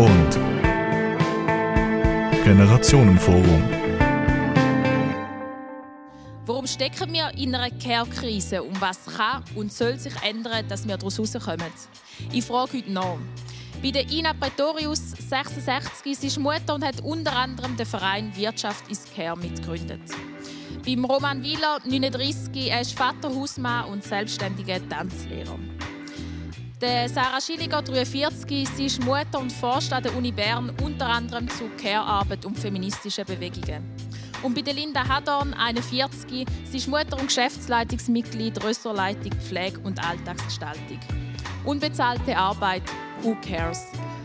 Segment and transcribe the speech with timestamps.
[0.00, 0.30] und
[2.42, 3.64] Generationenforum.
[6.46, 10.96] Warum stecken wir in einer Care-Krise und was kann und soll sich ändern, dass wir
[10.96, 11.66] daraus rauskommen?
[12.32, 13.18] Ich frage heute nach.
[13.82, 18.90] Bei der Ina Pretorius, 66, sie ist Mutter und hat unter anderem den Verein Wirtschaft
[18.90, 20.00] ist Care mitgegründet.
[20.84, 25.58] Beim Roman Wieler, 39, er ist Vater, Hausmann und selbstständiger Tanzlehrer.
[26.82, 31.68] Sarah Schilliger, 43, sie ist Mutter und forscht an der Uni Bern unter anderem zu
[31.76, 33.84] Care-Arbeit und feministischen Bewegungen.
[34.42, 40.98] Und bei Linda Hadorn, 41, sie ist Mutter und Geschäftsleitungsmitglied Ressortleitung Pflege und Alltagsgestaltung.
[41.66, 42.84] Unbezahlte Arbeit,
[43.20, 43.84] Who Cares?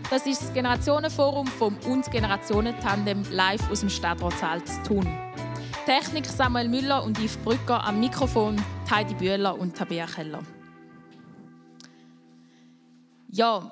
[0.10, 5.18] Das ist das Generationenforum vom und Generationentandem live aus dem Stadtratsaal zu tun.
[5.86, 8.56] Technik Samuel Müller und Yves Brücker am Mikrofon,
[8.90, 10.40] Heidi Bühler und Tabea Keller.
[13.38, 13.70] Ja,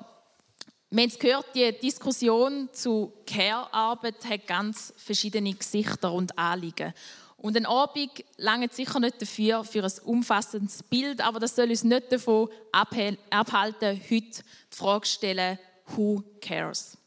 [0.90, 6.92] wir haben es gehört, die Diskussion zu Care-Arbeit hat ganz verschiedene Gesichter und Anliegen.
[7.38, 11.82] Und ein Abend lange sicher nicht dafür, für ein umfassendes Bild, aber das soll uns
[11.82, 15.58] nicht davon abhalten, heute die Frage zu stellen,
[15.96, 16.98] who cares?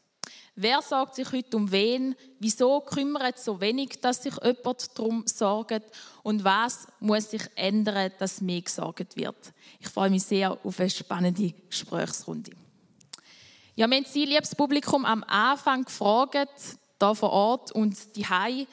[0.56, 2.16] Wer sorgt sich heute um wen?
[2.40, 5.84] Wieso kümmert so wenig, dass sich jemand darum sorgt?
[6.24, 9.52] Und was muss sich ändern, dass mehr gesorgt wird?
[9.78, 12.52] Ich freue mich sehr auf eine spannende Gesprächsrunde.
[13.76, 16.48] Ja, wir haben Sie, liebes Publikum, am Anfang gefragt,
[17.00, 18.66] hier vor Ort und die Hai,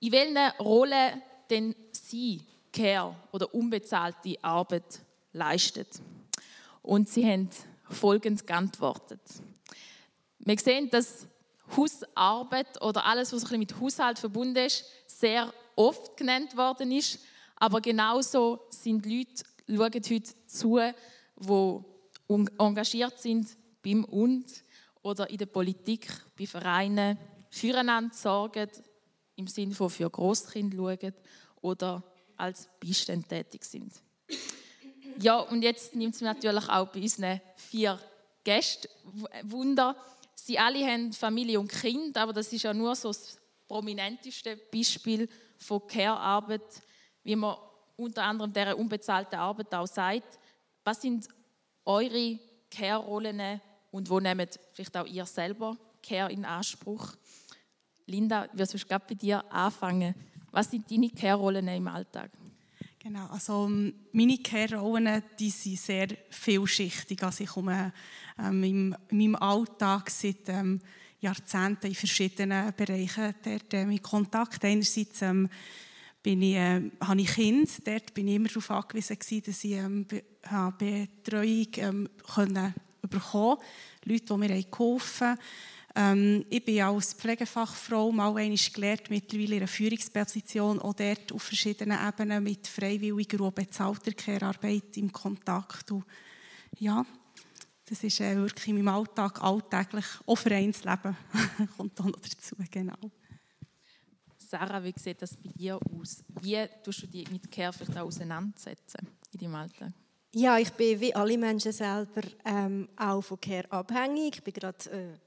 [0.00, 2.42] in welcher Rolle denn Sie
[2.72, 5.00] Care oder unbezahlte Arbeit
[5.32, 5.88] leistet.
[6.82, 7.50] Und sie haben
[7.88, 9.20] folgend geantwortet.
[10.38, 11.26] Wir sehen, dass
[11.76, 17.18] Hausarbeit oder alles, was mit Haushalt verbunden ist, sehr oft genannt worden ist.
[17.56, 19.44] Aber genauso sind Leute,
[19.76, 20.80] schauen heute zu,
[21.38, 23.48] die engagiert sind
[23.82, 24.46] beim Und
[25.02, 27.18] oder in der Politik, bei Vereinen,
[27.50, 28.68] füreinander sorgen,
[29.36, 31.14] im Sinne von für Großkind schauen
[31.60, 32.02] oder
[32.36, 33.92] als Beistand tätig sind.
[35.20, 37.98] Ja, und jetzt nimmt es natürlich auch bei unseren vier
[38.44, 38.88] Gästen
[39.44, 39.96] Wunder.
[40.34, 43.36] Sie alle haben Familie und Kind, aber das ist ja nur so das
[43.66, 46.62] prominenteste Beispiel von Care-Arbeit,
[47.24, 47.56] wie man
[47.98, 50.38] unter anderem dieser unbezahlten Arbeit auch sagt.
[50.84, 51.28] Was sind
[51.84, 52.38] eure
[52.70, 53.60] Care-Rollen
[53.90, 57.14] und wo nehmt vielleicht auch ihr selber Care in Anspruch?
[58.06, 60.14] Linda, wir sonst gerade bei dir anfangen.
[60.50, 62.30] Was sind deine Care-Rollen im Alltag?
[63.00, 67.22] Genau, also ähm, meine Care-Rollen die sind sehr vielschichtig.
[67.22, 67.92] Also ich komme
[68.38, 70.80] ähm, in meinem Alltag seit ähm,
[71.20, 74.64] Jahrzehnten in verschiedenen Bereichen dort, äh, mit Kontakt.
[74.64, 75.48] Einerseits ähm,
[76.28, 79.72] bin ich, äh, habe ich Kinder, dort bin ich immer darauf angewiesen, gewesen, dass ich
[79.72, 80.22] ähm, Be
[80.76, 83.56] Betreuung ähm, können bekommen
[84.04, 85.38] Leute, die mir geholfen haben
[85.96, 91.42] ähm, ich bin als Pflegefachfrau mal einmal gelernt, mittlerweile in einer Führungsposition, auch dort auf
[91.42, 95.90] verschiedenen Ebenen mit freiwilliger und bezahlter Care-Arbeit im Kontakt.
[95.90, 96.04] Und
[96.78, 97.06] ja,
[97.86, 101.16] das ist äh, wirklich in meinem Alltag alltäglich, auch Vereinsleben
[101.78, 102.98] kommt auch noch dazu, genau.
[104.50, 106.24] Sarah, wie sieht das bei dir aus?
[106.40, 109.92] Wie tust du dich mit Care vielleicht auseinandersetzen in deinem Alltag?
[110.32, 114.36] Ja, ich bin wie alle Menschen selber ähm, auch von Care abhängig.
[114.36, 115.18] Ich bin gerade äh,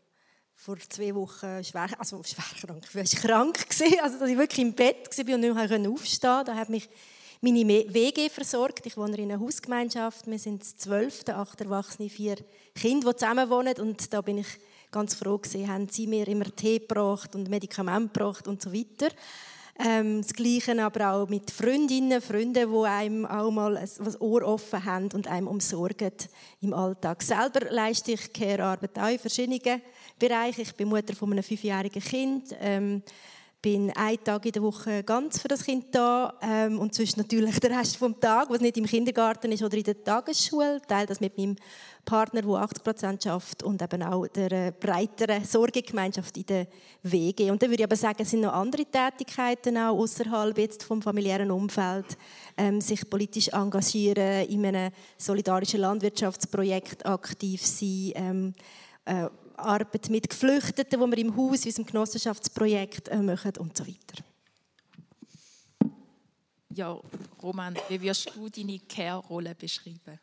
[0.56, 4.74] vor zwei Wochen schwer, also schwer krank, ich krank gewesen, also dass ich wirklich im
[4.74, 6.90] Bett war und nicht mehr aufstehen Da hat mich
[7.42, 8.88] meine WG versorgt.
[8.88, 10.26] Ich wohne in einer Hausgemeinschaft.
[10.26, 12.38] Wir sind zwölf, acht Erwachsene, vier
[12.74, 13.76] Kinder, die zusammen wohnen.
[13.80, 14.48] Und da bin ich
[14.92, 19.14] ganz froh gewesen, haben sie mir immer Tee gebracht und Medikamente gebracht und so weiter.
[19.80, 24.84] Ähm, das Gleiche aber auch mit Freundinnen, Freunden, die einem auch mal ein Ohr offen
[24.84, 26.12] haben und einem umsorgen
[26.62, 27.24] im Alltag.
[27.24, 29.82] Selber leiste ich Care-Arbeit auch in verschiedenen
[30.20, 30.62] Bereichen.
[30.62, 32.56] Ich bin Mutter von einem fünfjährigen Kind.
[32.60, 33.02] Ähm,
[33.62, 37.60] bin einen Tag in der Woche ganz für das Kind da ähm, und sonst natürlich
[37.60, 40.82] der Rest vom Tag, was nicht im Kindergarten ist oder in der Tagesschule.
[40.88, 41.56] Teile das mit meinem
[42.04, 46.68] Partner, der 80 Prozent schafft und eben auch der äh, breiteren Sorgegemeinschaft in der
[47.04, 47.52] WG.
[47.52, 51.04] Und dann würde ich aber sagen, es sind noch andere Tätigkeiten auch außerhalb jetzt vom
[51.04, 52.18] familiären Umfeld,
[52.58, 58.12] ähm, sich politisch engagieren, in einem solidarischen Landwirtschaftsprojekt aktiv sein.
[58.16, 58.54] Ähm,
[59.06, 59.30] äh,
[59.62, 64.24] Arbeit mit Geflüchteten, die wir im Haus, in unserem Genossenschaftsprojekt äh, machen und so weiter.
[66.74, 66.98] Ja,
[67.44, 70.20] Roman, wie wirst du deine Care-Rolle beschreiben?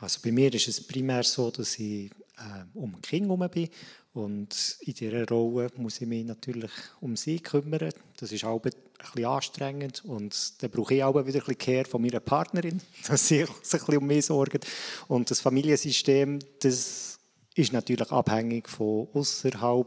[0.00, 3.68] Also bei mir ist es primär so, dass ich äh, um Kinder herum bin
[4.14, 6.70] und in dieser Rolle muss ich mich natürlich
[7.00, 7.92] um sie kümmern.
[8.16, 8.70] Das ist auch ein
[9.04, 13.28] bisschen anstrengend und dann brauche ich auch wieder ein bisschen Care von meiner Partnerin, dass
[13.28, 14.66] sie sich ein bisschen um mich sorgt.
[15.08, 17.11] Und das Familiensystem, das
[17.54, 19.86] ist natürlich abhängig von außerhalb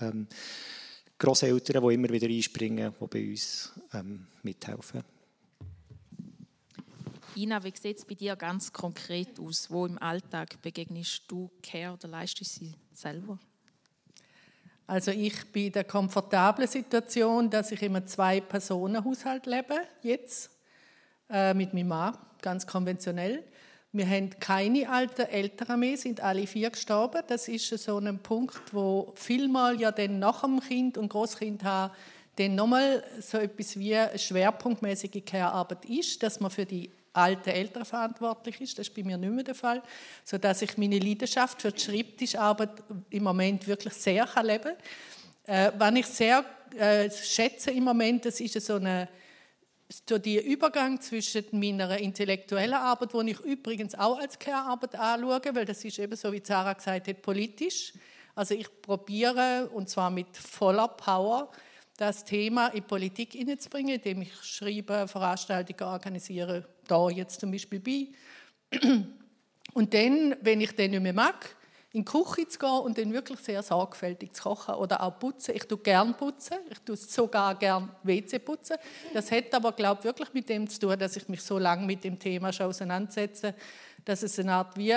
[0.00, 0.26] ähm,
[1.18, 5.02] Großeltern, die immer wieder einspringen, die bei uns ähm, mithelfen.
[7.36, 9.70] Ina, wie sieht es bei dir ganz konkret aus?
[9.70, 13.38] Wo im Alltag begegnest du Care oder leistest du sie selber?
[14.86, 20.50] Also ich bin in der komfortablen Situation, dass ich in einem Zwei-Personen-Haushalt lebe, jetzt,
[21.30, 23.44] äh, mit meinem Mann, ganz konventionell.
[23.94, 27.22] Wir haben keine alten Eltern mehr, sind alle vier gestorben.
[27.26, 31.92] Das ist so ein Punkt, wo vielmal ja dann nach dem Kind und Großkind haben,
[32.36, 38.62] dann nochmal so etwas wie schwerpunktmäßige Care-Arbeit ist, dass man für die alten Eltern verantwortlich
[38.62, 38.78] ist.
[38.78, 39.82] Das ist bei mir nicht mehr der Fall.
[40.24, 44.74] Sodass ich meine Leidenschaft für die Schreibtischarbeit im Moment wirklich sehr leben kann.
[45.44, 46.44] Äh, was ich sehr
[46.78, 49.08] äh, schätze im Moment, das ist so eine
[50.08, 55.64] so der Übergang zwischen meiner intellektuellen Arbeit, die ich übrigens auch als Care-Arbeit anschaue, weil
[55.64, 57.92] das ist eben so, wie Sarah gesagt hat, politisch.
[58.34, 61.50] Also ich probiere, und zwar mit voller Power,
[61.96, 68.08] das Thema in Politik hineinzubringen, indem ich schreibe, Veranstaltungen organisiere, da jetzt zum Beispiel bei.
[69.74, 71.56] Und dann, wenn ich den nicht mehr mag,
[71.92, 75.54] in die Küche zu gehen und dann wirklich sehr sorgfältig zu kochen oder auch putzen.
[75.54, 78.76] Ich tue gern putzen, ich tue sogar gern WC putzen.
[79.12, 81.84] Das hat aber, glaube ich, wirklich mit dem zu tun, dass ich mich so lange
[81.84, 83.54] mit dem Thema schon auseinandersetze,
[84.04, 84.96] dass es eine Art wie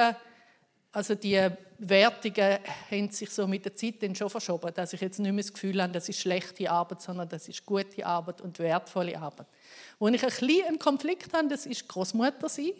[0.95, 1.38] also die
[1.77, 2.59] Wertungen
[2.89, 5.51] haben sich so mit der Zeit dann schon verschoben, dass ich jetzt nicht mehr das
[5.51, 9.48] Gefühl habe, das ist schlechte Arbeit, sondern das ist gute Arbeit und wertvolle Arbeit.
[10.00, 12.71] Wo ich ein bisschen einen Konflikt habe, das ist Großmutter sein.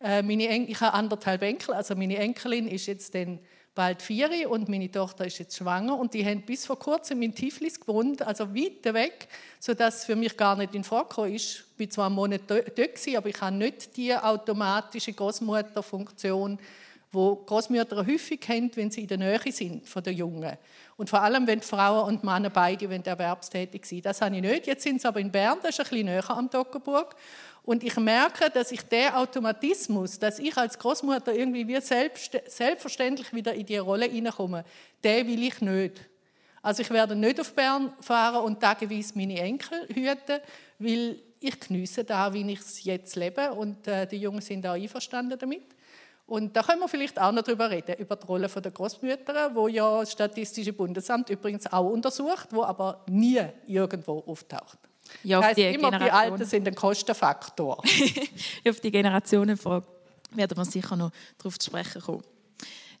[0.00, 3.38] Äh, meine Enkel, ich habe anderthalb Enkel, also meine Enkelin ist jetzt dann
[3.74, 7.34] bald vier und meine Tochter ist jetzt schwanger und die haben bis vor kurzem in
[7.34, 9.28] Tiflis gewohnt, also weit weg,
[9.60, 11.64] sodass es für mich gar nicht in Frage ist.
[11.76, 16.58] Ich war zwar einen Monat dort, aber ich habe nicht die automatische Großmutterfunktion,
[17.12, 20.56] wo Großmütter häufig haben, wenn sie in der Nähe sind von der Jungen.
[20.96, 24.06] Und vor allem, wenn Frauen und Männer beide erwerbstätig sind.
[24.06, 24.66] Das habe ich nicht.
[24.66, 27.14] Jetzt sind sie aber in Bern, das ist ein bisschen näher am Toggenburg.
[27.66, 33.32] Und ich merke, dass ich der Automatismus, dass ich als Großmutter irgendwie wie selbst, selbstverständlich
[33.34, 34.64] wieder in die Rolle hineinkomme,
[35.02, 36.08] den will ich nicht.
[36.62, 40.40] Also ich werde nicht auf Bern fahren und tageweise meine Enkel hüten,
[40.78, 44.74] weil ich geniesse da, wie ich es jetzt lebe und äh, die Jungen sind auch
[44.74, 45.64] einverstanden damit.
[46.24, 49.66] Und da können wir vielleicht auch noch darüber reden, über die Rolle der Großmütter, wo
[49.66, 54.78] ja das Statistische Bundesamt übrigens auch untersucht, wo aber nie irgendwo auftaucht.
[55.22, 56.00] Ja, das heißt, immer Generation.
[56.00, 57.82] die Alten sind ein Kostenfaktor.
[58.68, 59.86] auf die Generationenfrage
[60.32, 62.24] werden wir sicher noch darauf zu sprechen kommen.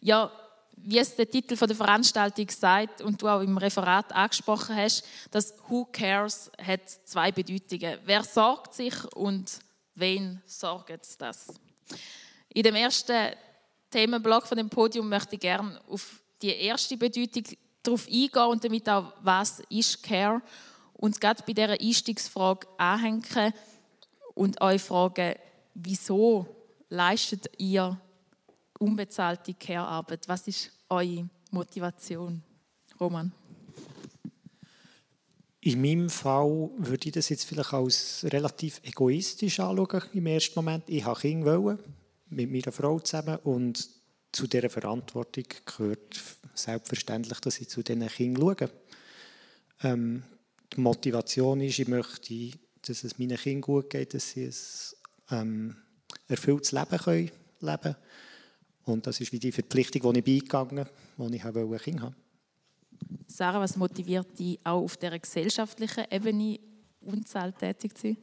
[0.00, 0.30] Ja,
[0.76, 5.54] wie es der Titel der Veranstaltung sagt und du auch im Referat angesprochen hast, dass
[5.68, 7.98] Who Cares hat zwei Bedeutungen.
[8.04, 9.58] Wer sorgt sich und
[9.94, 11.54] wen sorgt das?
[12.50, 13.32] In dem ersten
[13.90, 17.44] Themenblock von dem Podium möchte ich gerne auf die erste Bedeutung
[17.82, 20.42] darauf eingehen und damit auch, was ist Care
[20.96, 23.52] und gerade bei dieser Einstiegsfrage anhängen
[24.34, 25.34] und euch fragen,
[25.74, 26.46] wieso
[26.88, 28.00] leistet ihr
[28.78, 30.28] unbezahlte Care-Arbeit?
[30.28, 32.42] Was ist eure Motivation,
[32.98, 33.32] Roman?
[35.60, 40.84] In meinem Fall würde ich das jetzt vielleicht als relativ egoistisch anschauen im ersten Moment.
[40.88, 41.78] Ich habe Kinder
[42.28, 43.88] mit meiner Frau zusammen und
[44.30, 46.22] zu dieser Verantwortung gehört
[46.54, 48.70] selbstverständlich, dass ich zu diesen Kindern schaue.
[49.82, 50.22] Ähm,
[50.76, 52.50] die Motivation ist, ich möchte,
[52.82, 54.50] dass es meinen Kindern gut geht, dass sie
[55.28, 55.76] ein ähm,
[56.28, 57.30] erfülltes Leben können
[57.60, 57.96] leben können.
[58.84, 62.00] Und das ist wie die Verpflichtung, die ich beigegangen bin, die ich auch ein Kind
[62.00, 62.14] haben
[63.26, 66.58] Sarah, was motiviert dich auch auf dieser gesellschaftlichen Ebene
[67.00, 68.16] unzahlt tätig zu sein?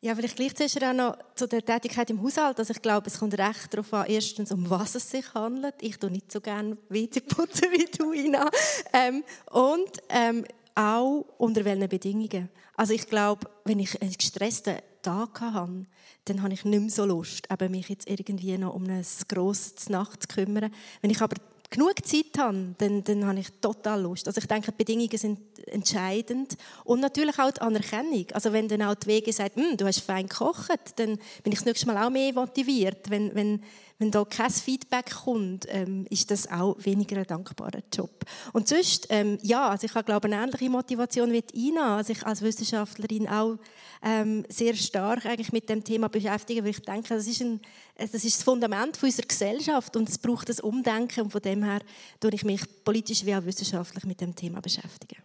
[0.00, 2.58] Ja, vielleicht gleich zuerst auch noch zu der Tätigkeit im Haushalt.
[2.58, 5.76] Also ich glaube, es kommt recht darauf an, erstens, um was es sich handelt.
[5.80, 8.50] Ich tue nicht so gerne putzen wie du, Ina.
[8.92, 12.48] Ähm, und ähm, auch unter welchen Bedingungen.
[12.76, 15.86] Also ich glaube, wenn ich einen gestressten Tag habe,
[16.24, 20.22] dann habe ich nicht mehr so Lust, mich jetzt irgendwie noch um eine grosse Nacht
[20.22, 20.72] zu kümmern.
[21.00, 21.36] Wenn ich aber
[21.70, 24.26] genug Zeit habe, dann, dann habe ich total Lust.
[24.26, 26.56] Also ich denke, die Bedingungen sind entscheidend.
[26.84, 28.26] Und natürlich auch die Anerkennung.
[28.32, 31.58] Also wenn dann auch die Wege sagt, hm, du hast fein gekocht, dann bin ich
[31.58, 33.10] das nächste Mal auch mehr motiviert.
[33.10, 33.62] Wenn, wenn,
[33.98, 38.24] wenn da kein Feedback kommt, ähm, ist das auch weniger ein dankbarer Job.
[38.52, 41.98] Und sonst, ähm, ja, also ich glaube eine ähnliche Motivation wie Ina.
[41.98, 43.56] Also ich als Wissenschaftlerin auch
[44.02, 47.60] ähm, sehr stark eigentlich mit dem Thema beschäftigen, weil ich denke, das ist, ein,
[47.96, 51.80] das ist das Fundament unserer Gesellschaft und es braucht das Umdenken und von dem her
[52.20, 55.22] tue ich mich politisch wie auch wissenschaftlich mit dem Thema beschäftigen.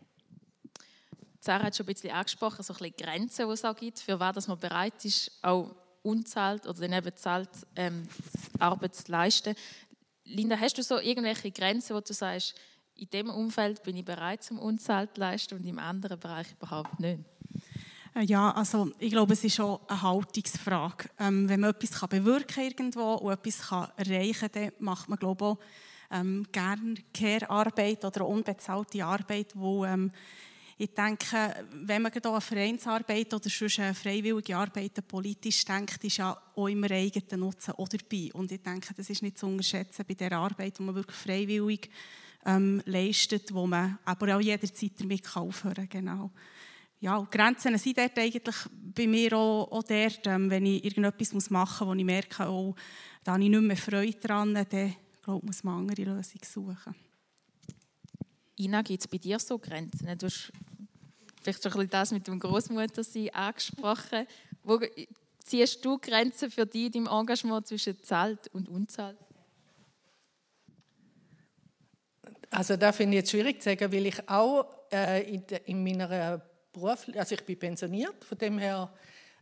[1.41, 4.19] Sarah hat schon ein bisschen angesprochen, so ein bisschen Grenzen, die es auch gibt, für
[4.19, 8.07] was man bereit ist, auch unzahlt oder dann eben zahlt ähm,
[8.59, 9.55] Arbeit zu leisten.
[10.23, 12.55] Linda, hast du so irgendwelche Grenzen, wo du sagst,
[12.95, 16.99] in dem Umfeld bin ich bereit zum Unzahlt zu leisten und im anderen Bereich überhaupt
[16.99, 17.23] nicht?
[18.15, 21.09] Äh, ja, also ich glaube, es ist schon eine Haltungsfrage.
[21.19, 25.19] Ähm, wenn man etwas kann bewirken irgendwo und etwas kann erreichen kann, dann macht man
[25.19, 30.11] glaube ich, auch ähm, gerne Care-Arbeit oder unbezahlte Arbeit, wo ähm,
[30.79, 36.17] ich denke, wenn man hier an Vereinsarbeit oder sonst eine freiwillige Arbeit politisch denkt, ist
[36.17, 38.31] ja auch immer eigenen Nutzen auch dabei.
[38.33, 41.89] Und ich denke, das ist nicht zu unterschätzen bei der Arbeit, die man wirklich freiwillig
[42.45, 46.05] ähm, leistet, wo man aber auch jederzeit damit aufhören kann.
[46.05, 46.31] Genau
[47.01, 51.87] ja, Grenzen sind dort eigentlich bei mir auch, auch dort, ähm, wenn ich irgendetwas machen
[51.87, 52.75] muss, wo ich merke, oh,
[53.23, 56.95] da habe ich nicht mehr Freude daran, dann glaub, muss man andere Lösungen suchen.
[58.57, 60.17] Ina, gibt es bei dir so Grenzen?
[60.17, 60.51] Du hast
[61.41, 63.03] vielleicht schon ein bisschen das mit dem Großmutter
[63.33, 64.27] angesprochen.
[64.63, 64.79] Wo
[65.43, 69.17] ziehst du Grenzen für dich im Engagement zwischen zahlt und unzahlt?
[72.51, 76.41] Also da finde ich jetzt schwierig zu sagen, weil ich auch äh, in, in meiner
[76.71, 78.91] beruflich, also ich bin pensioniert, von dem her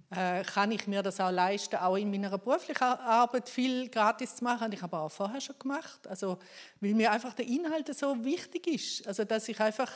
[0.10, 4.44] äh, kann ich mir das auch leisten, auch in meiner beruflichen Arbeit viel gratis zu
[4.44, 4.72] machen.
[4.72, 6.38] Ich habe auch vorher schon gemacht, also
[6.80, 9.92] weil mir einfach der Inhalt so wichtig ist, also dass ich einfach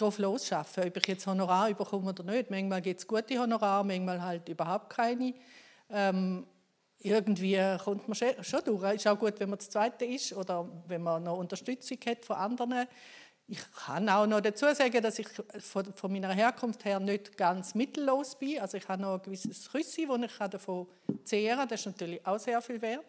[0.00, 2.50] drauf losschaffe, ob ich jetzt Honorar bekomme oder nicht.
[2.50, 5.34] Manchmal gibt es gute Honorar, manchmal halt überhaupt keine.
[5.90, 6.46] Ähm,
[7.00, 8.82] irgendwie kommt man schon durch.
[8.82, 12.24] Es ist auch gut, wenn man das Zweite ist oder wenn man noch Unterstützung hat
[12.24, 12.86] von anderen.
[13.46, 15.28] Ich kann auch noch dazu sagen, dass ich
[15.60, 18.60] von, von, meiner Herkunft her nicht ganz mittellos bin.
[18.60, 20.86] Also ich habe noch ein gewisses Rüssi, das ich davon
[21.24, 21.68] zehren kann.
[21.68, 23.04] Das ist natürlich auch sehr viel wert.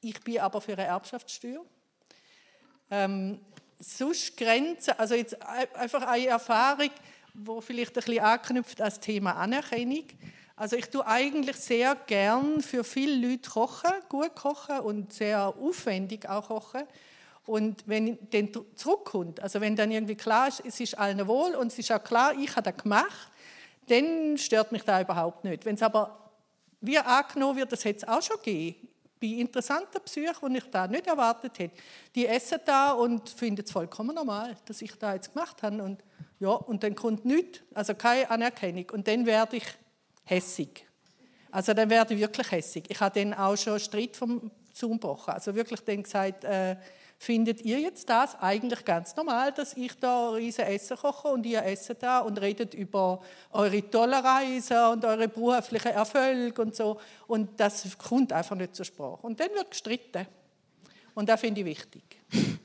[0.00, 1.64] Ich bin aber für eine Erbschaftssteuer.
[2.90, 3.40] Ähm,
[3.78, 6.90] sonst Grenzen, also jetzt einfach eine Erfahrung,
[7.34, 10.04] wo vielleicht ein bisschen anknüpft an das Thema Anerkennung.
[10.56, 16.28] Also ich tue eigentlich sehr gern für viele Leute kochen, gut kochen und sehr aufwendig
[16.28, 16.82] auch kochen.
[17.46, 21.68] Und wenn dann zurückkommt, also wenn dann irgendwie klar ist, es ist allen wohl und
[21.68, 23.30] es ist auch klar, ich habe das gemacht,
[23.86, 25.64] dann stört mich das überhaupt nicht.
[25.64, 26.30] Wenn es aber
[26.80, 28.87] wie angenommen wird, das hätte es auch schon gegeben,
[29.20, 31.76] bei interessanten Psychen, die ich da nicht erwartet hätte,
[32.14, 35.82] die essen da und finden es vollkommen normal, dass ich da jetzt gemacht habe.
[35.82, 36.02] Und,
[36.38, 38.86] ja, und dann kommt nichts, also keine Anerkennung.
[38.92, 39.66] Und dann werde ich
[40.24, 40.86] hässig.
[41.50, 42.84] Also dann werde ich wirklich hässig.
[42.88, 45.34] Ich habe dann auch schon Streit vom Zoom gebrochen.
[45.34, 46.76] Also wirklich dann gesagt, äh,
[47.20, 51.64] Findet ihr jetzt das eigentlich ganz normal, dass ich da riesen Essen koche und ihr
[51.64, 53.20] esst da und redet über
[53.50, 58.84] eure tollen Reisen und eure beruflichen Erfolge und so und das kommt einfach nicht zur
[58.84, 59.26] Sprache.
[59.26, 60.26] Und dann wird gestritten.
[61.14, 62.02] Und das finde ich wichtig.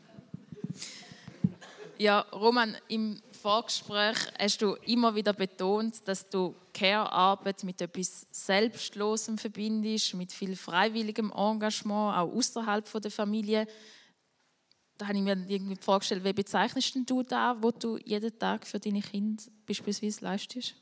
[1.99, 9.37] Ja, Roman, im Vorgespräch hast du immer wieder betont, dass du Care-Arbeit mit etwas Selbstlosem
[9.37, 13.67] verbindest, mit viel freiwilligem Engagement, auch außerhalb der Familie
[15.03, 18.79] da habe ich mir irgendwie vorgestellt, wie bezeichnest du da, wo du jeden Tag für
[18.79, 20.75] deine Kinder beispielsweise leistest?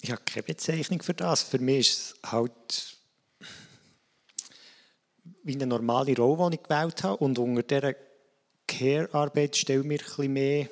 [0.00, 1.42] Ich habe keine Bezeichnung für das.
[1.42, 2.96] Für mich ist es halt
[5.42, 7.16] wie eine normale Rolle, die ich gewählt habe.
[7.16, 7.94] Und unter dieser
[8.68, 10.68] Care-Arbeit stelle ich mir ein bisschen mehr,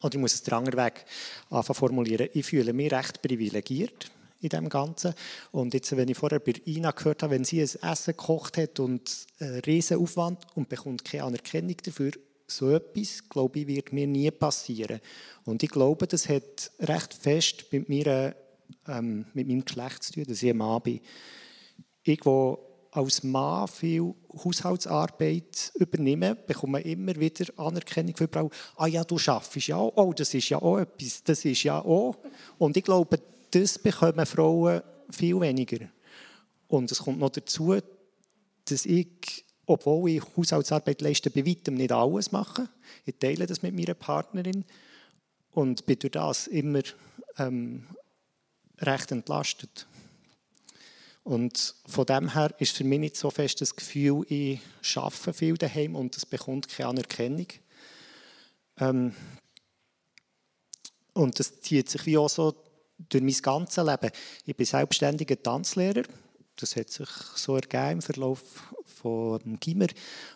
[0.00, 1.06] oder ich muss es den anderen Weg
[1.50, 4.12] formulieren, ich fühle mich recht privilegiert
[4.46, 5.14] in dem Ganzen.
[5.50, 8.80] Und jetzt, wenn ich vorher bei Ina gehört habe, wenn sie ein Essen gekocht hat
[8.80, 12.12] und einen riesen Aufwand und bekommt keine Anerkennung dafür,
[12.46, 15.00] so etwas, glaube ich, wird mir nie passieren.
[15.44, 18.36] Und ich glaube, das hat recht fest mit, mir,
[18.86, 21.00] ähm, mit meinem Geschlecht zu tun, dass ich ein Mann bin.
[22.04, 22.58] Ich, der
[22.92, 28.50] als Mann viel Haushaltsarbeit übernehme, bekomme immer wieder Anerkennung für Frau.
[28.76, 29.92] Ah ja, du schaffst ja auch.
[29.96, 31.22] Oh, das ist ja auch etwas.
[31.22, 32.16] Das ist ja auch.
[32.58, 35.86] Und ich glaube, das bekommen Frauen viel weniger.
[36.68, 37.76] Und es kommt noch dazu,
[38.64, 42.68] dass ich, obwohl ich Haushaltsarbeit leiste, bei weitem nicht alles mache.
[43.04, 44.64] Ich teile das mit meiner Partnerin
[45.52, 46.82] und bin durch das immer
[47.38, 47.86] ähm,
[48.78, 49.86] recht entlastet.
[51.22, 54.60] Und von dem her ist für mich nicht so fest das Gefühl, ich
[54.94, 57.48] arbeite viel daheim und es bekommt keine Anerkennung.
[58.78, 59.12] Ähm,
[61.14, 62.54] und das zieht sich wie auch so
[62.98, 64.10] durch mein ganzes Leben.
[64.44, 66.02] Ich bin selbstständiger Tanzlehrer.
[66.56, 68.42] Das hat sich so ergeben im Verlauf
[69.04, 69.88] des Gimmer.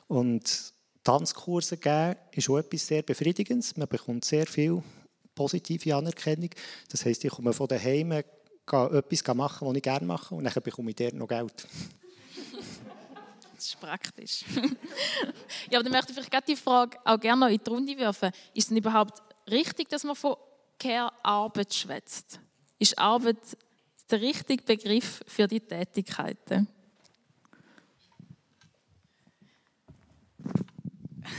[0.09, 3.77] Und Tanzkurse geben ist auch etwas sehr Befriedigendes.
[3.77, 4.83] Man bekommt sehr viel
[5.35, 6.51] positive Anerkennung.
[6.91, 10.63] Das heisst, ich komme von daheim, gehe etwas machen, was ich gerne mache, und dann
[10.63, 11.67] bekomme ich dort noch Geld.
[13.57, 14.45] Das ist praktisch.
[15.71, 18.31] ja, aber dann möchte ich vielleicht die Frage auch gerne noch in die Runde werfen.
[18.55, 20.37] Ist es denn überhaupt richtig, dass man von
[20.79, 22.41] Care-Arbeit schwätzt?
[22.81, 23.39] ist Arbeit
[24.11, 26.67] der richtige Begriff für die Tätigkeiten?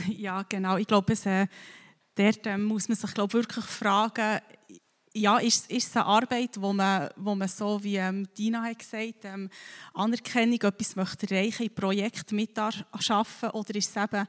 [0.08, 0.78] Ja, genau.
[0.78, 1.46] Ich glaube, es, äh,
[2.14, 4.40] dort äh, muss man sich glaub, wirklich fragen,
[5.12, 8.78] ja, ist, ist es eine Arbeit, wo man, wo man so, wie ähm, Dina hat
[8.78, 9.50] gesagt ähm,
[9.92, 14.26] Anerkennung, etwas möchte erreichen, in Projekten mitarbeiten oder ist es eben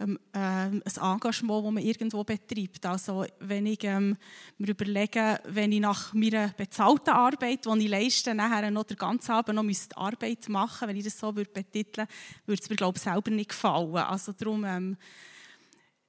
[0.00, 2.84] ähm, äh, ein Engagement, das man irgendwo betreibt.
[2.86, 4.16] Also wenn ich ähm,
[4.58, 9.32] mir überlege, wenn ich nach meiner bezahlten Arbeit, die ich leiste, nachher noch den ganzen
[9.32, 9.62] Abend noch
[9.96, 12.08] Arbeit machen wenn ich das so würde betiteln
[12.46, 13.94] würde, es mir glaube ich selber nicht gefallen.
[13.96, 14.96] Also darum, ähm,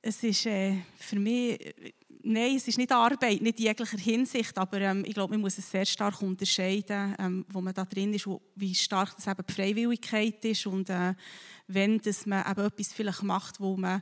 [0.01, 1.59] es ist äh, für mich
[2.23, 5.57] nein, es ist nicht Arbeit, nicht in jeglicher Hinsicht, aber ähm, ich glaube, man muss
[5.57, 9.43] es sehr stark unterscheiden, ähm, wo man da drin ist, wo, wie stark das eben
[9.47, 11.13] die Freiwilligkeit ist und äh,
[11.67, 14.01] wenn dass man eben etwas vielleicht macht, wo man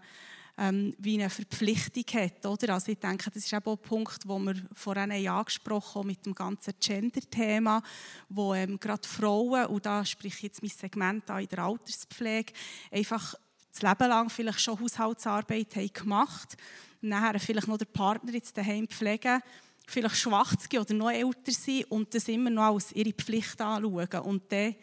[0.58, 2.46] ähm, wie eine Verpflichtung hat.
[2.46, 2.74] Oder?
[2.74, 6.26] Also ich denke, das ist eben auch ein Punkt, wo wir vorhin angesprochen haben mit
[6.26, 7.82] dem ganzen Gender-Thema,
[8.28, 12.54] wo ähm, gerade Frauen, und da spreche ich jetzt mein Segment an in der Alterspflege,
[12.92, 13.36] einfach
[13.72, 18.58] das Leben lang vielleicht schon Haushaltsarbeit haben gemacht und nachher vielleicht noch der Partner jetzt
[18.58, 19.42] daheim pflegen,
[19.88, 23.60] vielleicht schwach zu gehen oder noch älter sein und das immer noch als ihre Pflicht
[23.62, 24.08] anschauen.
[24.24, 24.76] Und dann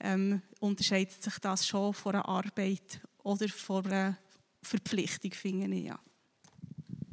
[0.00, 4.18] ähm, unterscheidet sich das schon von einer Arbeit oder von einer
[4.62, 5.84] Verpflichtung, finde ich.
[5.84, 5.98] Ja.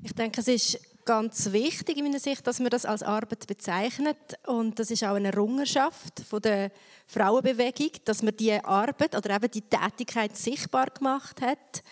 [0.03, 4.17] Ich denke, es ist ganz wichtig in meiner Sicht, dass man das als Arbeit bezeichnet
[4.45, 6.71] und das ist auch eine Errungenschaft von der
[7.07, 11.83] Frauenbewegung, dass man die Arbeit oder eben die Tätigkeit sichtbar gemacht hat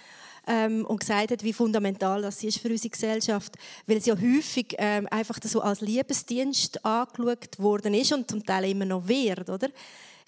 [0.49, 4.75] ähm, und gesagt hat, wie fundamental das ist für unsere Gesellschaft, weil es ja häufig
[4.77, 9.69] ähm, einfach so als Liebesdienst angeschaut worden ist und zum Teil immer noch wird, oder?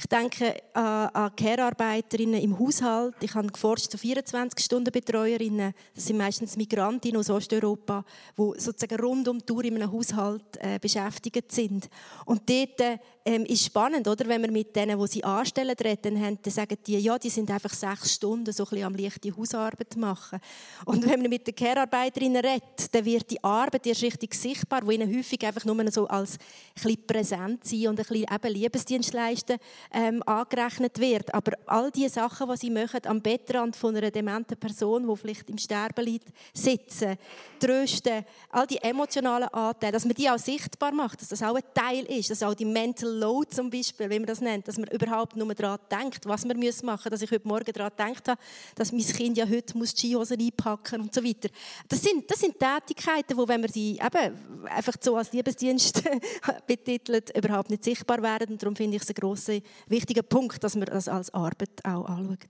[0.03, 3.13] Ich denke an, an Care-Arbeiterinnen im Haushalt.
[3.21, 5.75] Ich habe geforscht zu 24-Stunden-Betreuerinnen.
[5.93, 8.03] Das sind meistens Migrantinnen aus Osteuropa,
[8.35, 11.87] die sozusagen rund um die Tour in einem Haushalt äh, beschäftigt sind.
[12.25, 14.27] Und dort ähm, ist spannend, oder?
[14.27, 17.51] Wenn man mit denen, die sie anstellen, reden, dann, dann sagen die, ja, die sind
[17.51, 20.39] einfach sechs Stunden so ein bisschen am leichten Hausarbeit machen.
[20.85, 24.91] Und wenn man mit den Care-Arbeiterinnen redet, dann wird die Arbeit erst richtig sichtbar, wo
[24.91, 26.37] ihnen häufig einfach nur so als
[26.83, 29.57] ein präsent sein und ein bisschen eben Liebesdienst leisten
[29.93, 31.33] ähm, angerechnet wird.
[31.33, 35.49] Aber all die Sachen, die sie machen, am Bettrand von einer dementen Person, die vielleicht
[35.49, 37.17] im Sterben liegt, sitzen,
[37.59, 41.63] trösten, all die emotionalen Anteile, dass man die auch sichtbar macht, dass das auch ein
[41.73, 44.89] Teil ist, dass auch die Mental Load zum Beispiel, wie man das nennt, dass man
[44.89, 48.41] überhaupt nur daran denkt, was man machen müssen, dass ich heute Morgen daran gedacht habe,
[48.75, 51.49] dass mein Kind ja heute muss die Skihosen einpacken und so weiter.
[51.87, 56.03] Das sind, das sind Tätigkeiten, wo, wenn man sie eben einfach so als Liebesdienst
[56.67, 58.53] betitelt, überhaupt nicht sichtbar werden.
[58.53, 62.05] Und darum finde ich es ein grosser, wichtiger Punkt, dass man das als Arbeit auch
[62.05, 62.47] anschaut.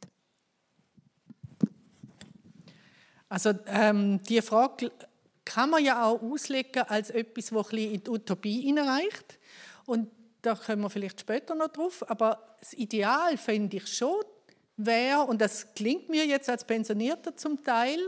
[3.29, 4.91] Also ähm, die Frage
[5.45, 9.39] kann man ja auch auslegen als etwas, das ein in die Utopie hineinreicht.
[9.85, 10.09] Und
[10.41, 12.03] da kommen wir vielleicht später noch drauf.
[12.09, 14.21] Aber das Ideal finde ich schon
[14.77, 17.99] wäre, und das klingt mir jetzt als Pensionierter zum Teil,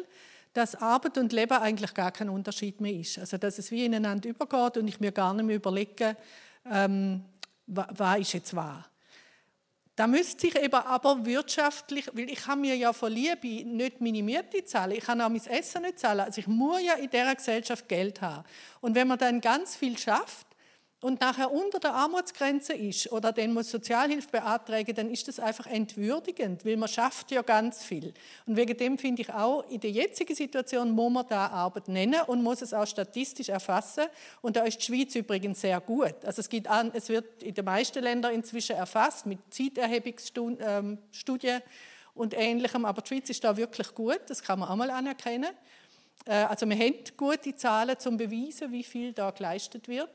[0.53, 3.17] dass Arbeit und Leben eigentlich gar kein Unterschied mehr ist.
[3.19, 6.15] Also dass es wie ineinander übergeht und ich mir gar nicht mehr überlege,
[6.71, 7.23] ähm,
[7.65, 8.85] was ist jetzt wahr.
[9.95, 14.23] Da müsste ich eben aber wirtschaftlich, weil ich habe mir ja von Liebe nicht meine
[14.23, 17.35] Miete zahlen, ich kann auch mein Essen nicht zahlen, also ich muss ja in dieser
[17.35, 18.43] Gesellschaft Geld haben.
[18.81, 20.47] Und wenn man dann ganz viel schafft,
[21.03, 25.67] und nachher unter der Armutsgrenze ist oder den muss Sozialhilfe beantragen, dann ist das einfach
[25.67, 28.13] entwürdigend, weil man schafft ja ganz viel.
[28.45, 32.21] Und wegen dem finde ich auch, in der jetzigen Situation muss man da Arbeit nennen
[32.27, 34.05] und muss es auch statistisch erfassen.
[34.41, 36.15] Und da ist die Schweiz übrigens sehr gut.
[36.23, 40.97] Also es, gibt es wird in den meisten Ländern inzwischen erfasst mit Zeiterhebungsstudien ähm,
[42.15, 42.85] und Ähnlichem.
[42.85, 45.51] Aber die Schweiz ist da wirklich gut, das kann man auch mal anerkennen.
[46.25, 50.09] Äh, also wir haben gute Zahlen zum Beweisen, wie viel da geleistet wird.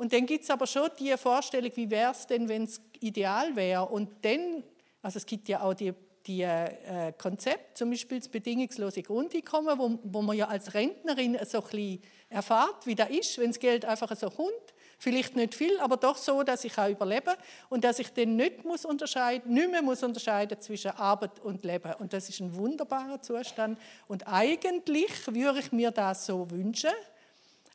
[0.00, 3.54] Und dann gibt es aber schon die Vorstellung, wie wäre es denn, wenn es ideal
[3.54, 3.84] wäre.
[3.84, 4.64] Und dann,
[5.02, 5.92] also es gibt ja auch die,
[6.26, 11.62] die äh, Konzepte, zum Beispiel das bedingungslose Grundeinkommen, wo, wo man ja als Rentnerin so
[11.74, 14.48] ein erfahrt, wie das ist, wenn das Geld einfach so kommt.
[14.96, 17.36] Vielleicht nicht viel, aber doch so, dass ich auch überlebe
[17.68, 21.92] und dass ich dann nicht, muss unterscheiden, nicht mehr muss unterscheiden zwischen Arbeit und Leben.
[21.98, 23.78] Und das ist ein wunderbarer Zustand.
[24.08, 26.88] Und eigentlich würde ich mir das so wünschen,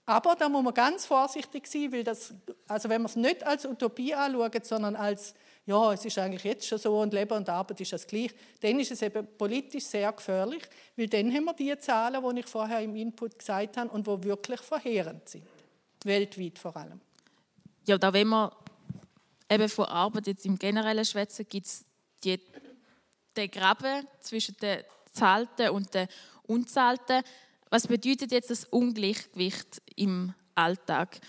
[0.05, 2.33] aber da muss man ganz vorsichtig sein, weil das,
[2.67, 5.33] also wenn man es nicht als Utopie anschaut, sondern als,
[5.65, 8.79] ja, es ist eigentlich jetzt schon so und Leben und Arbeit ist das gleich, dann
[8.79, 10.63] ist es eben politisch sehr gefährlich,
[10.95, 14.23] weil dann haben wir die Zahlen, die ich vorher im Input gesagt habe und die
[14.23, 15.47] wirklich verheerend sind,
[16.03, 17.01] weltweit vor allem.
[17.87, 18.51] Ja, da wenn wir
[19.49, 21.85] eben von Arbeit jetzt im Generellen schwätzen, gibt es
[22.23, 26.07] den Graben zwischen den Zahlten und den
[26.43, 27.23] Unzahlten.
[27.69, 31.19] Was bedeutet jetzt das Ungleichgewicht im Alltag?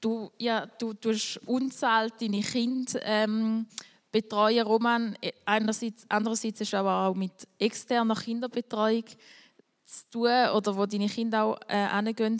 [0.00, 3.66] Du, ja, du tust unzahlt deine Kinder ähm,
[4.10, 5.16] betreuen Roman.
[5.44, 9.04] Einerseits, andererseits ist aber auch mit externer Kinderbetreuung
[9.84, 12.36] zu tun oder wo deine Kinder auch äh.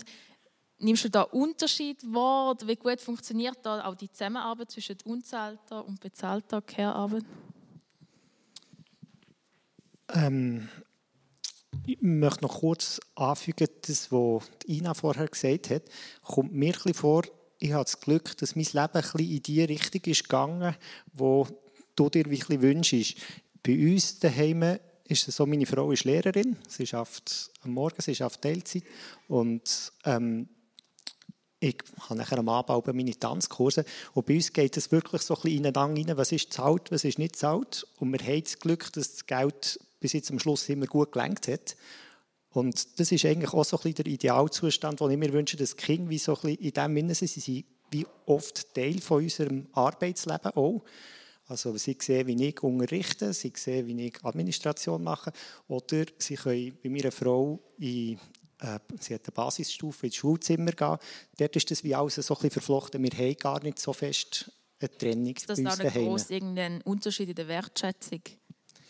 [0.78, 2.56] Nimmst du da Unterschied wahr?
[2.64, 7.24] Wie gut funktioniert da auch die Zusammenarbeit zwischen unzahlter und bezahlter Care-Arbeit?
[10.08, 10.68] Ähm,
[11.86, 15.82] ich möchte noch kurz anfügen, das, was Ina vorher gesagt hat,
[16.22, 17.24] kommt mir ein vor,
[17.58, 20.74] ich habe das Glück, dass mein Leben ein in die Richtung ist gegangen,
[21.12, 21.46] wo
[21.94, 23.16] du dir wirklich wünschst.
[23.62, 28.14] Bei uns daheim ist es so, meine Frau ist Lehrerin, sie schafft am Morgen, sie
[28.14, 28.84] schafft Teilzeit.
[29.28, 30.48] Und ähm,
[31.60, 33.84] ich habe nachher am Abend meine Tanzkurse.
[34.14, 37.04] Und bei uns geht es wirklich so ein bisschen ineinander rein, was ist zahlt, was
[37.04, 40.68] ist nicht zahlt und wir haben das Glück, dass das Geld bis jetzt am Schluss
[40.68, 41.76] immer gut gelenkt hat.
[42.50, 45.74] Und das ist eigentlich auch so ein bisschen der Idealzustand, den ich mir wünsche, dass
[45.74, 49.00] die Kinder wie so ein bisschen in dem Sinne sind, sie sind wie oft Teil
[49.00, 50.82] von unserem Arbeitsleben auch.
[51.46, 55.32] Also sie sehen, wie ich unterrichte, sie sehen, wie ich Administration mache
[55.68, 58.18] oder sie können bei meiner Frau in
[58.60, 60.96] äh, sie hat eine Basisstufe ins Schulzimmer gehen.
[61.36, 63.02] Dort ist das wie alles so ein bisschen verflochten.
[63.02, 66.30] Wir haben gar nicht so fest eine Trennung Ist das bei uns da nicht groß
[66.30, 68.20] irgendeinen Unterschied in der Wertschätzung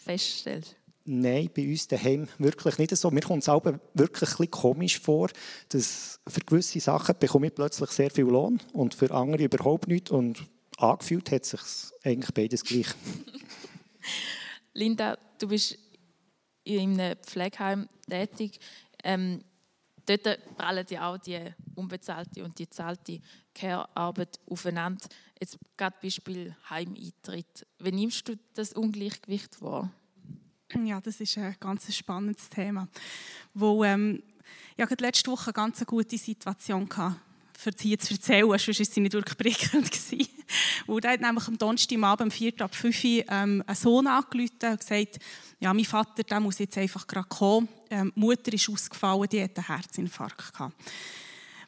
[0.04, 0.76] feststellt?
[1.04, 3.10] Nein, bei uns daheim wirklich nicht so.
[3.10, 5.30] Mir kommt es auch wirklich ein komisch vor,
[5.70, 10.10] dass für gewisse Sachen bekomme ich plötzlich sehr viel Lohn und für andere überhaupt nicht.
[10.10, 10.44] Und
[10.78, 11.60] angefühlt hat sich
[12.04, 12.86] eigentlich beides gleich.
[14.74, 15.76] Linda, du bist
[16.64, 18.60] in einem Pflegeheim tätig.
[19.02, 19.42] Ähm,
[20.06, 21.40] dort prallen ja auch die
[21.74, 23.20] unbezahlte und die zahlte
[23.54, 25.06] Care-Arbeit aufeinander.
[25.40, 27.66] Jetzt gerade Beispiel Heimeintritt.
[27.80, 29.90] Wie nimmst du das Ungleichgewicht wahr?
[30.80, 32.88] Ja, das ist ein ganz spannendes Thema.
[33.52, 34.22] Wo, ähm,
[34.76, 37.20] ich hatte letzte Woche eine ganz gute Situation gehabt,
[37.58, 39.90] für sie zu erzählen, sonst war sie nicht wirklich prickelnd.
[41.00, 44.80] Da hat nämlich am Donnerstagabend, um 4 ab 5 Uhr, ähm, ein Sohn angerufen und
[44.80, 45.18] gesagt,
[45.60, 47.68] ja, mein Vater der muss jetzt einfach gerade kommen.
[47.88, 50.74] Ähm, die Mutter ist ausgefallen, die hat einen Herzinfarkt gehabt.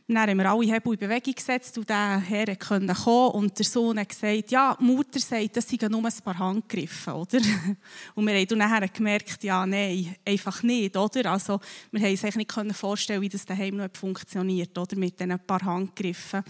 [0.06, 3.64] Dann haben wir alle Hebel in Bewegung gesetzt und der Herr konnte kommen und der
[3.64, 7.38] Sohn hat gesagt, ja, die Mutter sagt, das seien nur ein paar Handgriffe, oder?
[8.14, 11.32] Und wir haben dann gemerkt, ja, nein, einfach nicht, oder?
[11.32, 11.58] Also,
[11.90, 14.94] wir haben uns eigentlich nicht vorstellen wie das daheim noch funktioniert, oder?
[14.94, 16.44] Mit diesen paar Handgriffen.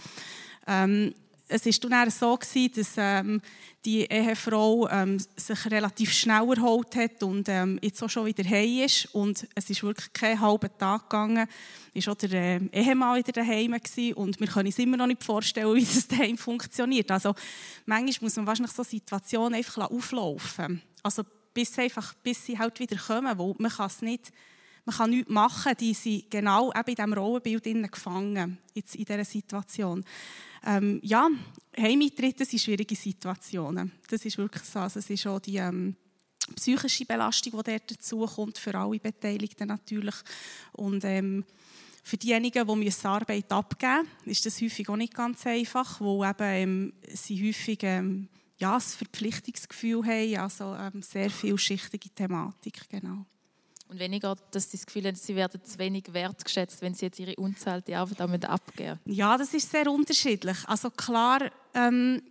[0.67, 1.13] Ähm,
[1.47, 3.41] es war dann so, dass ähm,
[3.83, 8.85] die Ehefrau ähm, sich relativ schnell erholt hat und ähm, jetzt auch schon wieder heim
[8.85, 9.13] ist.
[9.13, 11.47] Und es ist wirklich kein halber Tag gegangen.
[11.93, 14.13] Ist auch der äh, Ehemann wieder daheim gewesen.
[14.13, 17.11] und wir können uns immer noch nicht vorstellen, wie das daheim funktioniert.
[17.11, 17.35] Also
[17.85, 20.81] manchmal muss man wahrscheinlich so Situationen einfach auflaufen.
[21.03, 24.31] Also bis, einfach, bis sie halt wieder kommen, weil man kann es nicht
[24.85, 29.25] man kann nichts machen, die sind genau eben in diesem Rollenbild gefangen, jetzt in dieser
[29.25, 30.05] Situation.
[30.65, 31.27] Ähm, ja,
[31.77, 33.91] Heimeintritte sind schwierige Situationen.
[34.09, 34.79] Das ist wirklich so.
[34.79, 35.95] Also es ist auch die ähm,
[36.55, 40.15] psychische Belastung, die dort dazukommt, für alle Beteiligten natürlich.
[40.73, 41.43] Und ähm,
[42.03, 46.29] für diejenigen, die müssen Arbeit abgeben müssen, ist das häufig auch nicht ganz einfach, weil
[46.29, 53.25] eben, ähm, sie häufig ähm, ja, ein Verpflichtungsgefühl haben, also ähm, sehr vielschichtige Thematik, genau.
[53.95, 57.17] Und weniger, dass sie das Gefühl haben, sie werden zu wenig wertgeschätzt, wenn sie jetzt
[57.17, 58.99] ihre unzahlte Arbeit abgeben.
[59.05, 60.57] Ja, das ist sehr unterschiedlich.
[60.67, 62.21] Also klar ähm,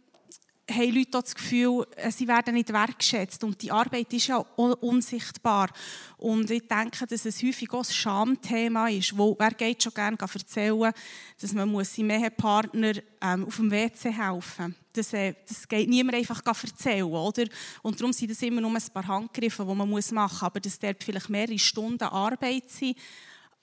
[0.71, 5.71] haben Leute das Gefühl, äh, sie werden nicht wertgeschätzt und die Arbeit ist ja unsichtbar.
[6.17, 10.17] Und ich denke, dass es häufig auch ein Schamthema ist, wo wer geht schon gerne
[10.19, 10.93] erzählen,
[11.41, 15.89] dass man muss seinem Ehepartner ähm, auf dem WC helfen muss das, äh, das geht
[15.89, 17.45] niemand einfach erzählen, oder?
[17.83, 20.43] Und darum sind das immer nur ein paar Handgriffe, die man machen muss.
[20.43, 22.95] Aber das dort vielleicht mehrere Stunden Arbeit sein,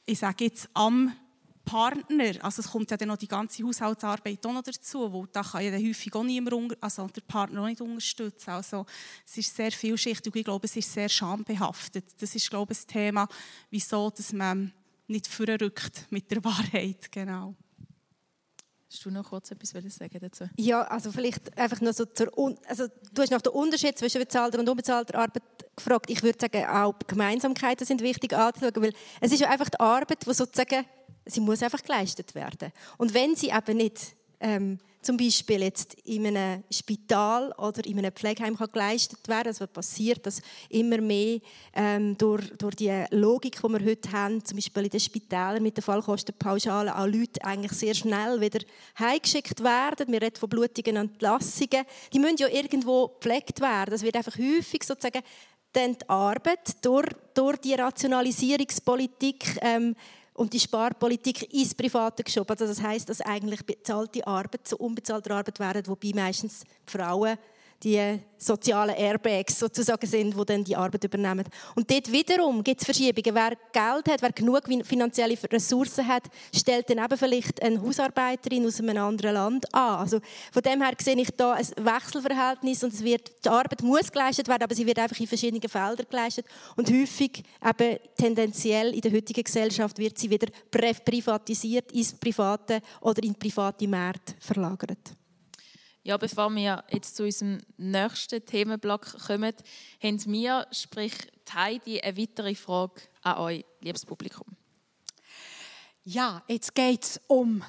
[0.06, 1.14] ich sage jetzt am
[1.64, 5.42] Partner, also es kommt ja dann noch die ganze Haushaltsarbeit auch noch dazu, wo da
[5.44, 8.52] kann ja dann häufig auch niemand, also der Partner auch nicht unterstützen.
[8.52, 8.86] Also
[9.26, 12.06] es ist sehr vielschichtig und ich glaube, es ist sehr schambehaftet.
[12.20, 13.28] Das ist, glaube ich, das Thema,
[13.70, 14.74] wieso dass man
[15.08, 17.56] nicht vorrückt mit der Wahrheit, genau.
[18.92, 20.50] Hast du noch kurz etwas sagen dazu?
[20.58, 22.30] Ja, also vielleicht einfach noch so zur,
[22.68, 25.44] also du hast nach dem Unterschied zwischen bezahlter und unbezahlter Arbeit
[25.78, 26.10] gefragt.
[26.10, 30.26] Ich würde sagen, auch Gemeinsamkeiten sind wichtig anzuschauen, weil es ist ja einfach die Arbeit,
[30.26, 30.86] die sozusagen,
[31.26, 32.72] sie muss einfach geleistet werden.
[32.98, 38.12] Und wenn sie eben nicht ähm, zum Beispiel jetzt in einem Spital oder in einem
[38.12, 39.60] Pflegeheim kann geleistet werden.
[39.60, 41.40] Wird passiert, dass immer mehr
[41.74, 45.78] ähm, durch, durch die Logik, die wir heute haben, zum Beispiel in den Spitälern mit
[45.78, 48.60] der Fallkostenpauschale, auch Leute eigentlich sehr schnell wieder
[49.00, 50.12] heimgeschickt werden.
[50.12, 51.86] Wir reden von blutigen Entlassungen.
[52.14, 53.92] Die müssen ja irgendwo gepflegt werden.
[53.92, 55.24] Das wird einfach häufig sozusagen
[55.74, 59.96] dann die Arbeit durch, durch die Rationalisierungspolitik ähm,
[60.42, 62.50] und die Sparpolitik ins Private geschoben.
[62.50, 67.38] Also das heißt, dass eigentlich bezahlte Arbeit zu unbezahlter Arbeit werden, wobei meistens Frauen
[67.84, 71.46] die sozialen Airbags sozusagen sind, die dann die Arbeit übernehmen.
[71.76, 73.36] Und dort wiederum gibt es Verschiebungen.
[73.36, 78.80] Wer Geld hat, wer genug finanzielle Ressourcen hat, stellt dann eben vielleicht eine Hausarbeiterin aus
[78.80, 80.00] einem anderen Land an.
[80.00, 80.20] Also
[80.52, 84.48] von dem her sehe ich da ein Wechselverhältnis und es wird, die Arbeit muss geleistet
[84.48, 89.12] werden, aber sie wird einfach in verschiedenen Feldern geleistet und häufig eben tendenziell in der
[89.12, 95.21] heutigen Gesellschaft wird sie wieder privatisiert ins Private oder in private Märkte verlagert.
[96.04, 99.54] Ja, bevor wir jetzt zu unserem nächsten Themenblock kommen,
[100.02, 101.14] haben wir, sprich
[101.54, 104.48] Heidi, eine weitere Frage an euch, liebes Publikum.
[106.04, 107.64] Ja, jetzt geht es um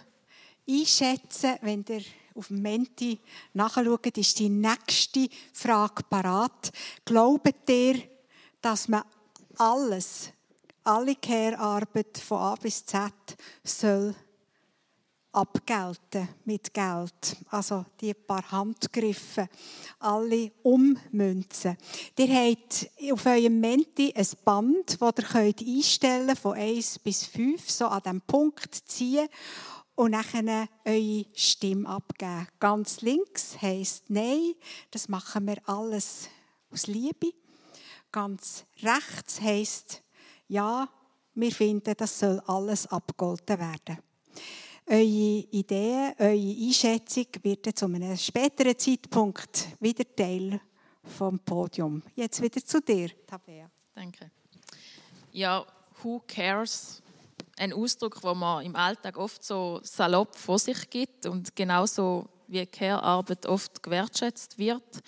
[0.67, 2.03] Einschätzen, wenn ihr
[2.35, 3.21] auf Menti
[3.53, 6.73] nachschaut, ist die nächste Frage parat.
[7.05, 8.01] Glaubt ihr,
[8.63, 9.03] dass man
[9.59, 10.31] alles,
[10.85, 13.13] alle Care-Arbeit von A bis Z
[13.63, 14.15] soll
[15.33, 17.37] abgelten mit Geld.
[17.51, 19.49] Also die paar Handgriffe,
[19.99, 21.77] alle ummünzen.
[22.19, 27.25] Ihr habt auf eurem Menti ein Band, das ihr könnt einstellen könnt, von 1 bis
[27.25, 29.29] 5, so an diesem Punkt ziehen
[29.95, 32.49] und nachher eure Stimme abgeben.
[32.59, 34.55] Ganz links heisst Nein,
[34.91, 36.29] das machen wir alles
[36.71, 37.33] aus Liebe.
[38.11, 40.03] Ganz rechts heisst
[40.49, 40.89] Ja,
[41.35, 44.12] wir finden, das soll alles abgegolten werden.
[44.93, 50.61] Eure Idee, eure Einschätzung wird zu einem späteren Zeitpunkt wieder Teil
[51.03, 52.03] vom Podium.
[52.15, 53.71] Jetzt wieder zu dir, Tabea.
[53.95, 54.31] Danke.
[55.33, 55.65] Ja,
[56.03, 57.01] who cares?
[57.57, 62.67] Ein Ausdruck, den man im Alltag oft so salopp vor sich gibt und genauso wie
[62.67, 65.01] Care-Arbeit oft gewertschätzt wird.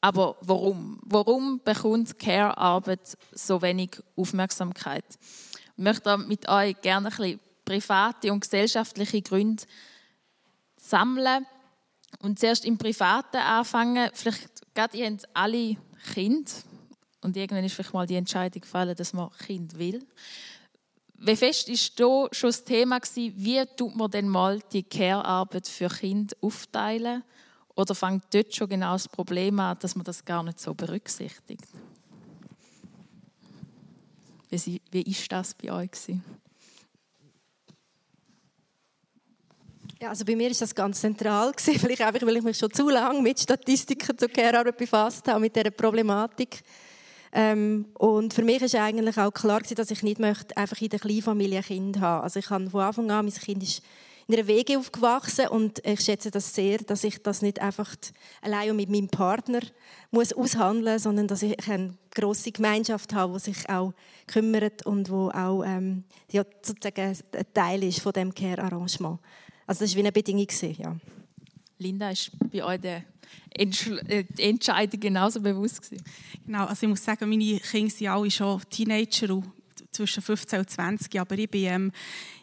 [0.00, 1.00] Aber warum?
[1.02, 5.04] Warum bekommt Care-Arbeit so wenig Aufmerksamkeit?
[5.76, 9.62] Ich möchte mit euch gerne ein bisschen private und gesellschaftliche Gründe
[10.76, 11.46] sammeln
[12.20, 14.10] und zuerst im Privaten anfangen.
[14.14, 15.76] Vielleicht gerade ihr habt alle
[16.14, 16.50] Kind
[17.20, 20.06] und irgendwann ist vielleicht mal die Entscheidung gefallen, dass man Kind will.
[21.18, 25.66] Wie fest ist da schon das Thema gewesen, wie tut man denn mal die Care-Arbeit
[25.66, 27.24] für Kinder aufteilen?
[27.74, 31.64] Oder fängt dort schon genau das Problem an, dass man das gar nicht so berücksichtigt?
[34.50, 36.24] Wie, ist das bei euch gewesen?
[40.00, 42.72] Ja, also bei mir ist das ganz zentral gewesen, vielleicht einfach, weil ich mich schon
[42.72, 46.60] zu lange mit Statistiken zur Care-Arbeit befasst habe, mit dieser Problematik.
[47.32, 50.90] Ähm, und für mich ist eigentlich auch klar gewesen, dass ich nicht möchte, einfach in
[50.90, 52.22] der Kleinfamilie ein Kind haben.
[52.22, 53.82] Also ich habe von Anfang an, mein Kind ist
[54.28, 57.96] in einer Wege aufgewachsen und ich schätze das sehr, dass ich das nicht einfach
[58.40, 59.60] allein mit meinem Partner
[60.10, 63.94] muss aushandeln muss, sondern dass ich eine grosse Gemeinschaft habe, die sich auch
[64.26, 69.18] kümmert und wo auch ähm, ja, sozusagen ein Teil ist von dem Care-Arrangement.
[69.68, 70.48] Also das war wie eine Bedingung.
[70.78, 70.96] Ja.
[71.78, 73.04] Linda, ist bei euch der
[73.54, 76.02] äh, die Entscheidung genauso bewusst gewesen?
[76.46, 79.42] Genau, also ich muss sagen, meine Kinder sind alle schon Teenager
[79.90, 81.92] zwischen 15 und 20, aber ich bin ähm,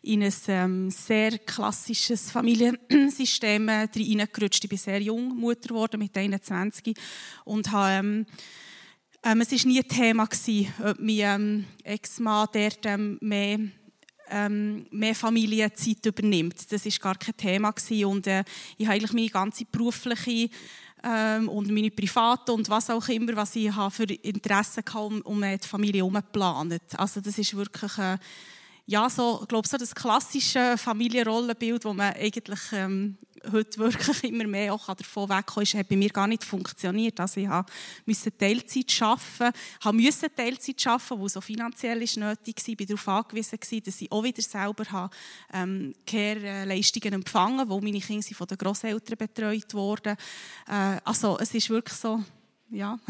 [0.03, 4.63] in ein ähm, sehr klassisches Familiensystem äh, reingerutscht.
[4.63, 6.95] Ich bin sehr jung Mutter geworden, mit 21
[7.43, 8.25] und habe ähm,
[9.23, 13.57] ähm, es war nie ein Thema, gewesen, ob mein ähm, Ex-Mann dort ähm, mehr
[14.29, 16.71] ähm, mehr Familienzeit übernimmt.
[16.71, 18.05] Das ist gar kein Thema gewesen.
[18.05, 18.43] und äh,
[18.77, 20.49] ich habe eigentlich meine ganze berufliche
[21.03, 25.21] ähm, und meine private und was auch immer, was ich habe für Interessen hatte, um,
[25.21, 26.81] um die Familie herum geplant.
[26.97, 28.17] Also das ist wirklich äh,
[28.87, 33.17] ja, so, glaube, so das klassische Familienrollenbild, das man eigentlich ähm,
[33.51, 37.19] heute wirklich immer mehr auch davon wegkommen ist, hat bei mir gar nicht funktioniert.
[37.19, 37.49] Also ich
[38.05, 42.79] musste Teilzeit arbeiten, habe musste Teilzeit arbeiten, weil so finanziell ist nötig war.
[42.79, 45.15] War darauf angewiesen, dass ich auch wieder selber habe,
[45.53, 50.15] ähm, Care-Leistungen empfangen wo meine Kinder von den Großeltern betreut wurden.
[50.67, 52.23] Äh, also es ist wirklich so,
[52.69, 52.99] ja...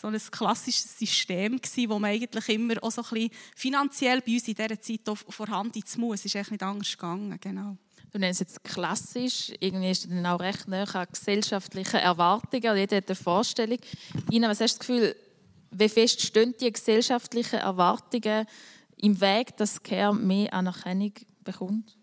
[0.00, 4.32] so ein klassisches System gewesen, wo man eigentlich immer auch so ein bisschen finanziell bei
[4.32, 6.20] uns in dieser Zeit vorhanden muss.
[6.20, 7.76] Es ist echt nicht anders gegangen, genau.
[8.10, 12.76] Du nennst es jetzt klassisch, irgendwie ist dann auch recht näher an gesellschaftlichen Erwartungen.
[12.76, 13.78] Jeder hat eine Vorstellung.
[14.30, 15.16] Ina, was hast du das Gefühl,
[15.72, 18.46] wie fest stehen die gesellschaftlichen Erwartungen
[18.98, 21.96] im Weg, dass Care mehr Anerkennung bekommt?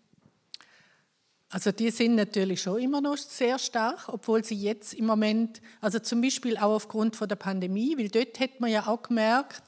[1.52, 5.98] Also die sind natürlich schon immer noch sehr stark, obwohl sie jetzt im Moment, also
[5.98, 9.62] zum Beispiel auch aufgrund von der Pandemie, weil dort hat man ja auch gemerkt,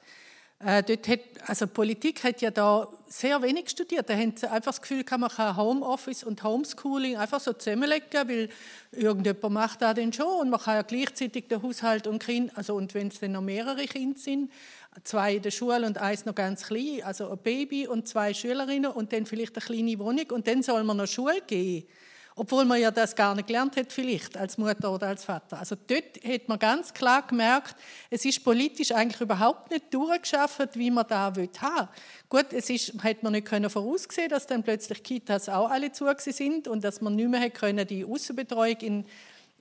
[0.60, 4.08] äh, dort hat, also Politik hat ja da sehr wenig studiert.
[4.08, 8.48] Da haben sie einfach das Gefühl, man kann Homeoffice und Homeschooling einfach so zusammenlegen, weil
[8.92, 12.76] irgendjemand macht das dann schon und man kann ja gleichzeitig den Haushalt und Kind, also
[12.76, 14.50] und wenn es dann noch mehrere Kinder sind,
[15.02, 18.90] zwei in der Schule und eins noch ganz klein, also ein Baby und zwei Schülerinnen
[18.90, 21.84] und dann vielleicht eine kleine Wohnung und dann soll man noch Schule gehen.
[22.36, 25.56] Obwohl man ja das gar nicht gelernt hat, vielleicht als Mutter oder als Vater.
[25.56, 27.76] Also dort hat man ganz klar gemerkt,
[28.10, 31.48] es ist politisch eigentlich überhaupt nicht durchgeschafft, wie man da haben will.
[32.28, 36.06] Gut, es ist, hat man nicht können voraussehen, dass dann plötzlich Kitas auch alle zu
[36.18, 39.06] sind und dass man nicht mehr können, die Außenbetreuung in,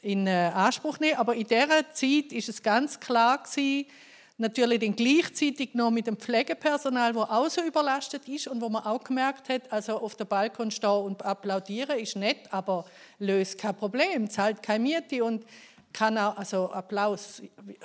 [0.01, 1.17] in äh, Anspruch nehmen.
[1.17, 3.85] Aber in dieser Zeit ist es ganz klar gewesen,
[4.43, 8.83] Natürlich dann gleichzeitig noch mit dem Pflegepersonal, wo auch so überlastet ist und wo man
[8.83, 12.83] auch gemerkt hat, also auf der Balkon stehen und applaudieren ist nett, aber
[13.19, 15.45] löst kein Problem, zahlt keine Miete und
[15.93, 17.41] kann auch, also Applaus,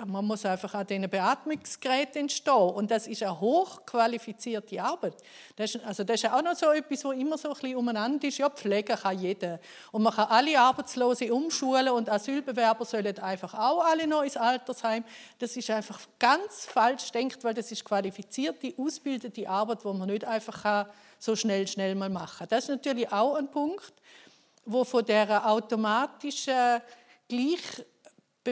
[0.06, 5.14] man muss einfach an diesen Beatmungsgeräten entstehen und das ist eine hochqualifizierte Arbeit.
[5.56, 8.26] Das ist, also das ist auch noch so etwas, wo immer so ein bisschen umeinander
[8.26, 8.38] ist.
[8.38, 9.60] Ja, Pflege kann jeder
[9.92, 15.04] und man kann alle Arbeitslose umschulen und Asylbewerber sollen einfach auch alle noch ins Altersheim.
[15.38, 20.24] Das ist einfach ganz falsch denkt, weil das ist qualifizierte, ausgebildete Arbeit, wo man nicht
[20.24, 20.86] einfach
[21.18, 22.48] so schnell, schnell mal machen kann.
[22.48, 23.92] Das ist natürlich auch ein Punkt,
[24.64, 26.80] wo von der automatischen
[27.28, 27.84] gleich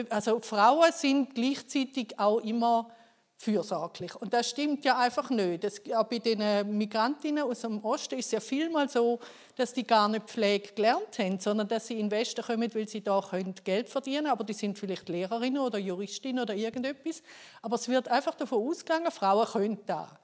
[0.09, 2.89] also Frauen sind gleichzeitig auch immer
[3.37, 4.15] fürsorglich.
[4.15, 5.63] Und das stimmt ja einfach nicht.
[5.63, 9.19] Das, auch bei den Migrantinnen aus dem Osten ist es ja vielmal so,
[9.55, 12.87] dass die gar nicht Pflege gelernt haben, sondern dass sie in den Westen kommen, weil
[12.87, 13.23] sie da
[13.63, 14.31] Geld verdienen können.
[14.31, 17.21] Aber die sind vielleicht Lehrerinnen oder Juristinnen oder irgendetwas.
[17.61, 20.19] Aber es wird einfach davon ausgegangen, Frauen können da.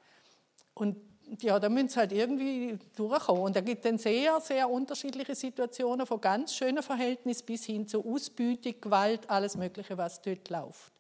[0.74, 0.98] Und
[1.42, 3.44] ja, da müssen sie halt irgendwie durchkommen.
[3.44, 8.06] Und da gibt es sehr, sehr unterschiedliche Situationen, von ganz schönen Verhältnissen bis hin zu
[8.06, 10.92] Ausbeutung, Gewalt, alles Mögliche, was dort läuft.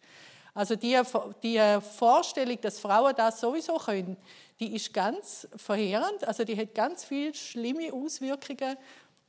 [0.53, 0.99] Also die,
[1.41, 1.59] die
[1.97, 4.17] Vorstellung, dass Frauen das sowieso können,
[4.59, 6.27] die ist ganz verheerend.
[6.27, 8.77] Also die hat ganz viele schlimme Auswirkungen.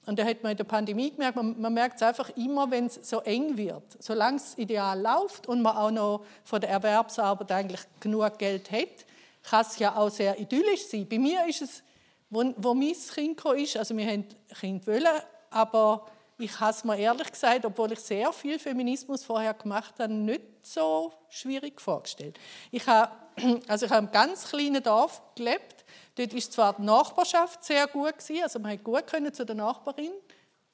[0.06, 2.86] Und da hat man in der Pandemie gemerkt, man, man merkt es einfach immer, wenn
[2.86, 3.84] es so eng wird.
[4.00, 9.06] Solange es ideal läuft und man auch noch von der Erwerbsarbeit eigentlich genug Geld hat,
[9.44, 11.06] kann es ja auch sehr idyllisch sein.
[11.08, 11.82] Bei mir ist es,
[12.30, 14.26] wo, wo mein Kind ist, also wir haben
[14.58, 16.06] Kind wollen, aber
[16.38, 20.42] ich habe es mir ehrlich gesagt, obwohl ich sehr viel Feminismus vorher gemacht habe, nicht
[20.62, 22.38] so schwierig vorgestellt.
[22.70, 23.12] Ich habe,
[23.68, 25.84] also ich habe in einem ganz kleinen Dorf gelebt.
[26.16, 29.54] Dort ist zwar die Nachbarschaft sehr gut gewesen, also man konnte gut können zu der
[29.54, 30.12] Nachbarin,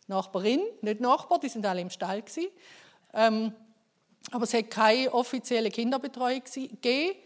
[0.07, 2.23] Nachbarin, nicht Nachbar, die sind alle im Stall.
[3.13, 3.53] Ähm,
[4.31, 7.17] aber es hat keine offizielle Kinderbetreuung gegeben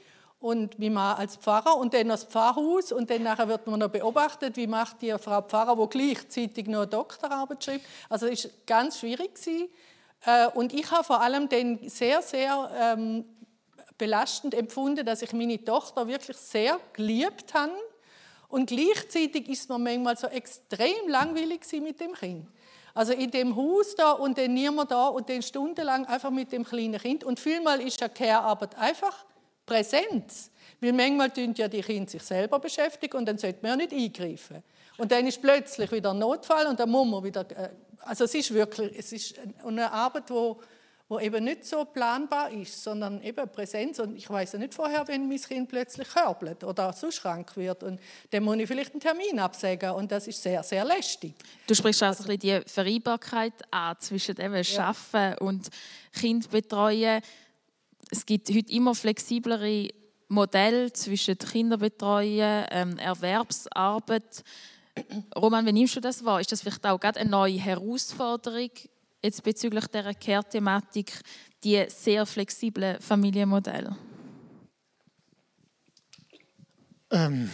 [0.40, 3.88] und wie man als Pfarrer und dann das Pfarrhaus und dann nachher wird man noch
[3.88, 7.86] beobachtet, wie macht die Frau Pfarrer, wo gleichzeitig noch eine Doktorarbeit schreibt.
[8.08, 9.68] Also es war ganz schwierig gewesen.
[10.26, 13.24] Äh, und ich habe vor allem dann sehr, sehr ähm,
[13.96, 17.72] belastend empfunden, dass ich meine Tochter wirklich sehr geliebt habe
[18.54, 22.46] und gleichzeitig ist man manchmal so extrem langweilig mit dem Kind.
[22.94, 26.64] Also in dem Haus da und dann niemand da und dann stundenlang einfach mit dem
[26.64, 27.24] kleinen Kind.
[27.24, 29.24] Und vielmal ist ja Care-Arbeit einfach
[29.66, 30.50] Präsenz.
[30.80, 33.92] Weil manchmal tun ja die Kinder sich selber beschäftigen und dann sollte man ja nicht
[33.92, 34.62] eingreifen.
[34.96, 37.50] Und dann ist plötzlich wieder ein Notfall und dann muss man wieder.
[37.50, 40.60] Äh, also es ist wirklich, es ist eine Arbeit, wo,
[41.08, 43.98] wo eben nicht so planbar ist, sondern eben Präsenz.
[43.98, 47.82] Und ich weiß ja nicht vorher, wenn mein Kind plötzlich körbelt oder sonst krank wird.
[47.82, 47.98] Und
[48.30, 51.32] dann muss ich vielleicht einen Termin absagen und das ist sehr, sehr lästig.
[51.66, 54.88] Du sprichst also die Vereinbarkeit an zwischen dem ja.
[54.88, 55.70] Arbeiten und
[56.12, 57.22] Kind betreuen
[58.10, 59.88] es gibt heute immer flexiblere
[60.28, 64.44] Modelle zwischen Kinderbetreuen, ähm, Erwerbsarbeit.
[65.36, 66.40] Roman, wie nimmst du das wahr?
[66.40, 68.70] Ist das vielleicht auch gerade eine neue Herausforderung
[69.22, 71.20] jetzt bezüglich dieser Care-Thematik,
[71.62, 73.96] die sehr flexiblen Familienmodelle?
[77.10, 77.50] Ähm,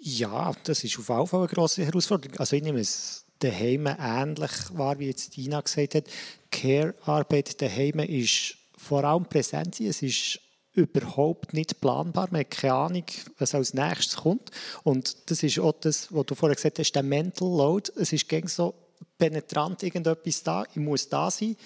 [0.00, 2.36] ja, das ist auf jeden Fall eine grosse Herausforderung.
[2.38, 6.04] Also ich nehme es daheim ähnlich wahr, wie jetzt Dina gesagt hat.
[6.50, 9.88] Care-Arbeit daheim ist vor allem präsent sein.
[9.88, 10.40] Es ist
[10.72, 12.28] überhaupt nicht planbar.
[12.30, 13.04] Man hat keine Ahnung,
[13.38, 14.50] was als nächstes kommt.
[14.84, 17.90] Und das ist auch das, was du vorher gesagt hast, der Mental Load.
[17.96, 18.74] Es ist gegen so
[19.18, 20.64] penetrant irgendetwas da.
[20.70, 21.56] Ich muss da sein.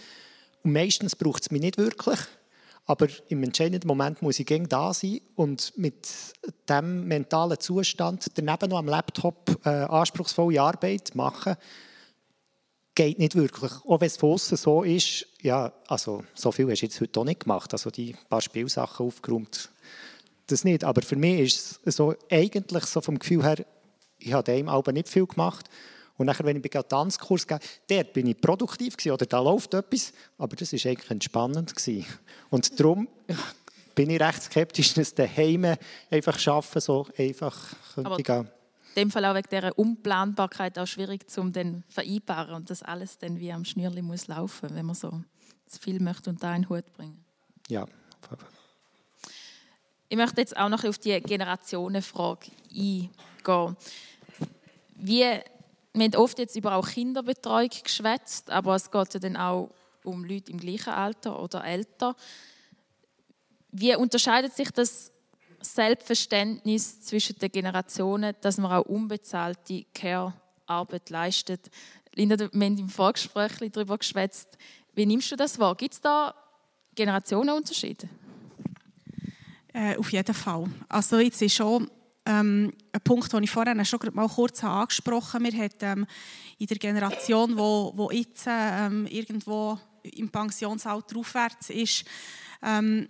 [0.62, 2.18] Und meistens braucht es mich nicht wirklich.
[2.84, 6.08] Aber im entscheidenden Moment muss ich gegen da sein und mit
[6.68, 11.56] dem mentalen Zustand daneben noch am Laptop äh, anspruchsvolle Arbeit machen
[12.94, 13.72] geht nicht wirklich.
[13.86, 17.20] Auch wenn es von außen so ist, ja, also so viel hast du jetzt heute
[17.20, 17.72] auch nicht gemacht.
[17.72, 19.70] Also die paar Spielsachen aufgeräumt,
[20.46, 20.84] das nicht.
[20.84, 23.64] Aber für mich ist es so, eigentlich so vom Gefühl her,
[24.18, 25.66] ich habe dem aber nicht viel gemacht.
[26.18, 27.58] Und nachher, wenn ich einen Tanzkurs gehe,
[27.88, 31.74] dort bin ich produktiv gewesen, oder da läuft etwas, aber das war eigentlich entspannend.
[31.74, 32.06] Gewesen.
[32.50, 33.08] Und darum
[33.94, 35.76] bin ich recht skeptisch, dass daheim
[36.10, 38.48] einfach schaffen, so einfach könnte gehen
[38.94, 41.50] in dem Fall auch wegen dieser Unplanbarkeit auch schwierig zu
[41.88, 45.22] vereinbaren und das alles dann wie am Schnürli muss laufen, wenn man so
[45.80, 47.24] viel möchte und da in den Hut bringen.
[47.68, 47.86] Ja.
[50.08, 53.76] Ich möchte jetzt auch noch auf die Generationenfrage eingehen.
[54.94, 55.40] Wie
[55.94, 59.70] wir haben oft jetzt über auch Kinderbetreuung geschwätzt, aber es geht ja dann auch
[60.04, 62.16] um Leute im gleichen Alter oder älter.
[63.70, 65.11] Wie unterscheidet sich das
[65.62, 71.70] Selbstverständnis zwischen den Generationen, dass man auch unbezahlte Care-Arbeit leistet?
[72.14, 74.58] Linda, wir haben im Vorgespräch darüber geschwätzt.
[74.94, 75.74] Wie nimmst du das wahr?
[75.74, 76.34] Gibt es da
[76.94, 78.08] Generationenunterschiede?
[79.72, 80.66] Äh, auf jeden Fall.
[80.88, 81.90] Also jetzt ist schon
[82.26, 85.52] ähm, ein Punkt, den ich vorhin schon mal kurz angesprochen habe.
[85.52, 86.06] Wir haben ähm,
[86.58, 92.04] in der Generation, wo, wo jetzt ähm, irgendwo im Pensionsalter aufwärts ist,
[92.62, 93.08] ähm,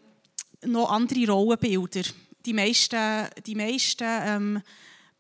[0.65, 2.09] noch andere Rollenbilder.
[2.45, 4.63] Die meisten, die meisten ähm,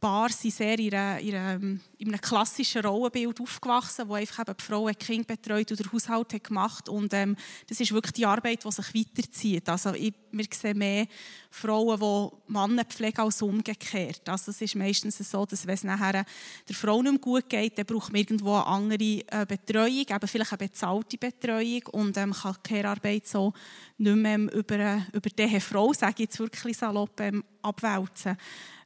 [0.03, 4.57] Paar sind sehr in, einer, in, einem, in einem klassischen Rollenbild aufgewachsen, wo einfach eben
[4.59, 7.37] die Frau ein Kind betreut oder Haushalt hat gemacht und ähm,
[7.69, 9.69] das ist wirklich die Arbeit, die sich weiterzieht.
[9.69, 11.07] Also ich, wir sehen mehr
[11.51, 14.29] Frauen, die Männer pflegen als umgekehrt.
[14.29, 16.25] Also es ist meistens so, dass wenn es nachher
[16.69, 20.29] der Frau nicht mehr gut geht, dann braucht man irgendwo eine andere äh, Betreuung, eben
[20.29, 23.53] vielleicht eine bezahlte Betreuung und ähm, kann Care-Arbeit so
[23.99, 28.37] nicht mehr über, äh, über diese Frau, sage ich jetzt wirklich salopp, ähm, abwälzen.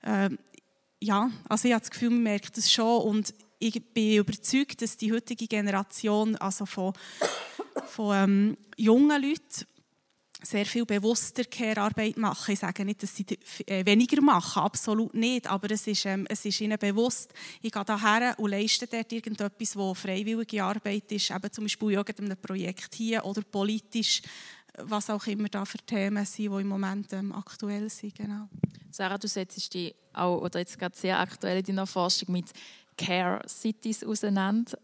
[0.05, 0.39] Ähm,
[1.01, 4.97] ja, also ich habe das Gefühl, man merkt das schon und ich bin überzeugt, dass
[4.97, 6.93] die heutige Generation also von,
[7.87, 9.67] von ähm, jungen Leuten
[10.43, 12.53] sehr viel bewusster Care-Arbeit machen.
[12.53, 13.27] Ich sage nicht, dass sie
[13.67, 17.33] äh, weniger machen, absolut nicht, aber es ist, ähm, es ist ihnen bewusst,
[17.63, 21.95] ich gehe daher und leiste dort irgendetwas, wo freiwillige Arbeit ist, eben zum Beispiel in
[21.95, 24.23] irgendeinem Projekt hier oder politisch,
[24.83, 28.15] was auch immer da für Themen sind, die im Moment ähm, aktuell sind.
[28.15, 28.49] Genau.
[28.91, 32.47] Sarah, du setzt dich auch, oder jetzt gerade sehr aktuell in deiner Forschung mit
[32.97, 34.79] Care Cities auseinander.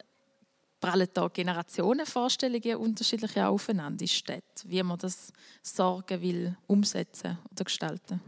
[0.81, 5.33] Prallen da Generationenvorstellungen unterschiedliche aufeinander in Städten, wie man das
[5.63, 8.21] Sorgen will umsetzen oder gestalten?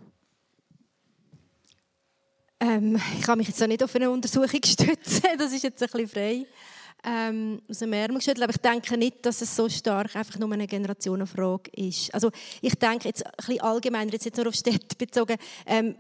[2.61, 5.89] Ähm, ich kann mich jetzt auch nicht auf eine Untersuchung stützen, das ist jetzt ein
[5.91, 6.47] bisschen frei
[7.05, 8.43] ähm, aus dem Ärmel geschüttelt.
[8.43, 12.13] Aber ich denke nicht, dass es so stark einfach nur eine Generationenfrage ist.
[12.15, 12.31] Also
[12.61, 15.37] ich denke jetzt ein bisschen allgemeiner, jetzt nur auf Städte bezogen,
[15.67, 15.97] ähm,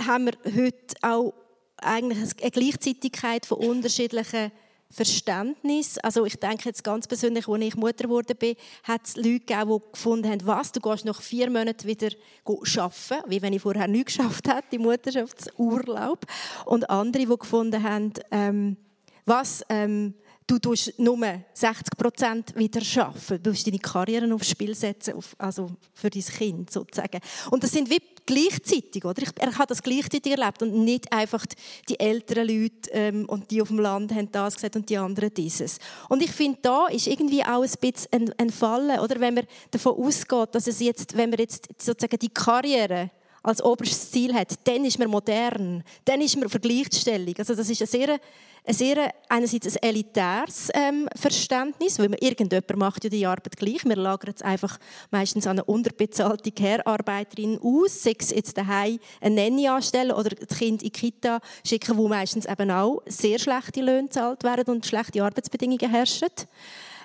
[0.00, 1.32] haben wir heute auch
[1.76, 4.52] eigentlich eine Gleichzeitigkeit von unterschiedlichen
[4.92, 5.98] Verständnis.
[5.98, 9.80] Also ich denke jetzt ganz persönlich, als ich Mutter geworden bin, hat es Leute gegeben,
[9.80, 12.10] die gefunden haben, was, du gehst nach vier Monaten wieder
[12.44, 16.26] arbeiten, wie wenn ich vorher nichts geschafft hätte, im Mutterschaftsurlaub.
[16.66, 18.76] Und andere, die gefunden haben, ähm,
[19.24, 20.14] was, ähm,
[20.46, 21.18] du tust nur
[21.54, 23.42] 60 Prozent wieder arbeiten.
[23.42, 27.20] Du musst deine Karriere aufs Spiel setzen, auf, also für dein Kind sozusagen.
[27.50, 29.22] Und das sind wie gleichzeitig, oder?
[29.22, 31.44] Ich, er hat das gleichzeitig erlebt und nicht einfach
[31.88, 35.32] die älteren Leute ähm, und die auf dem Land haben das gesagt und die anderen
[35.34, 35.78] dieses.
[36.08, 39.20] Und ich finde, da ist irgendwie auch ein bisschen ein, ein Fallen, oder?
[39.20, 43.10] Wenn man davon ausgeht, dass es jetzt, wenn man jetzt sozusagen die Karriere
[43.42, 47.34] als oberstes Ziel hat, dann ist man modern, dann ist man Vergleichsstellung.
[47.38, 48.20] Also das ist eine sehr
[48.64, 53.84] ein sehr, einerseits ein elitäres ähm, Verständnis, weil man, irgendjemand macht ja die Arbeit gleich.
[53.84, 54.78] Wir lagern es einfach
[55.10, 60.56] meistens an eine unterbezahlte Care-Arbeiterin aus, sei es jetzt daheim eine Nanny anstellen oder das
[60.56, 64.86] Kind in die Kita schicken, wo meistens eben auch sehr schlechte Löhne gezahlt werden und
[64.86, 66.28] schlechte Arbeitsbedingungen herrschen.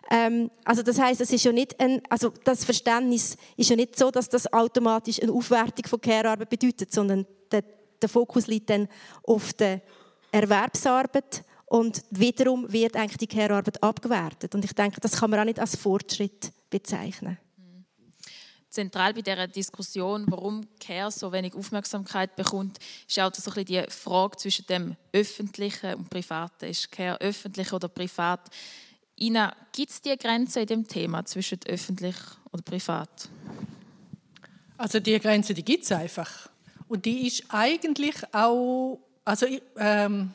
[0.09, 3.97] Ähm, also das heißt, es ist ja nicht ein, also das Verständnis ist ja nicht
[3.97, 7.63] so, dass das automatisch eine Aufwertung von Care-Arbeit bedeutet, sondern der,
[8.01, 8.87] der Fokus liegt dann
[9.23, 9.81] auf der
[10.31, 14.55] Erwerbsarbeit und wiederum wird eigentlich die Care-Arbeit abgewertet.
[14.55, 17.37] Und ich denke, das kann man auch nicht als Fortschritt bezeichnen.
[18.69, 22.77] Zentral bei dieser Diskussion, warum Care so wenig Aufmerksamkeit bekommt,
[23.07, 26.65] ist auch so ein die Frage zwischen dem Öffentlichen und Privaten.
[26.65, 28.41] Ist Care öffentlich oder privat?
[29.19, 32.15] Ina, gibt es die Grenze in dem Thema zwischen öffentlich
[32.51, 33.29] oder privat?
[34.77, 36.49] Also die Grenze, die gibt es einfach.
[36.87, 39.45] Und die ist eigentlich auch also
[39.77, 40.31] ähm,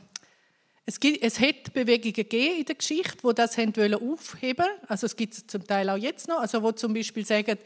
[0.85, 4.67] es, gibt, es hat Bewegungen gegeben in der Geschichte, wo das haben wollen aufheben.
[4.87, 6.41] Also es gibt es zum Teil auch jetzt noch.
[6.41, 7.57] Also wo zum Beispiel sagen,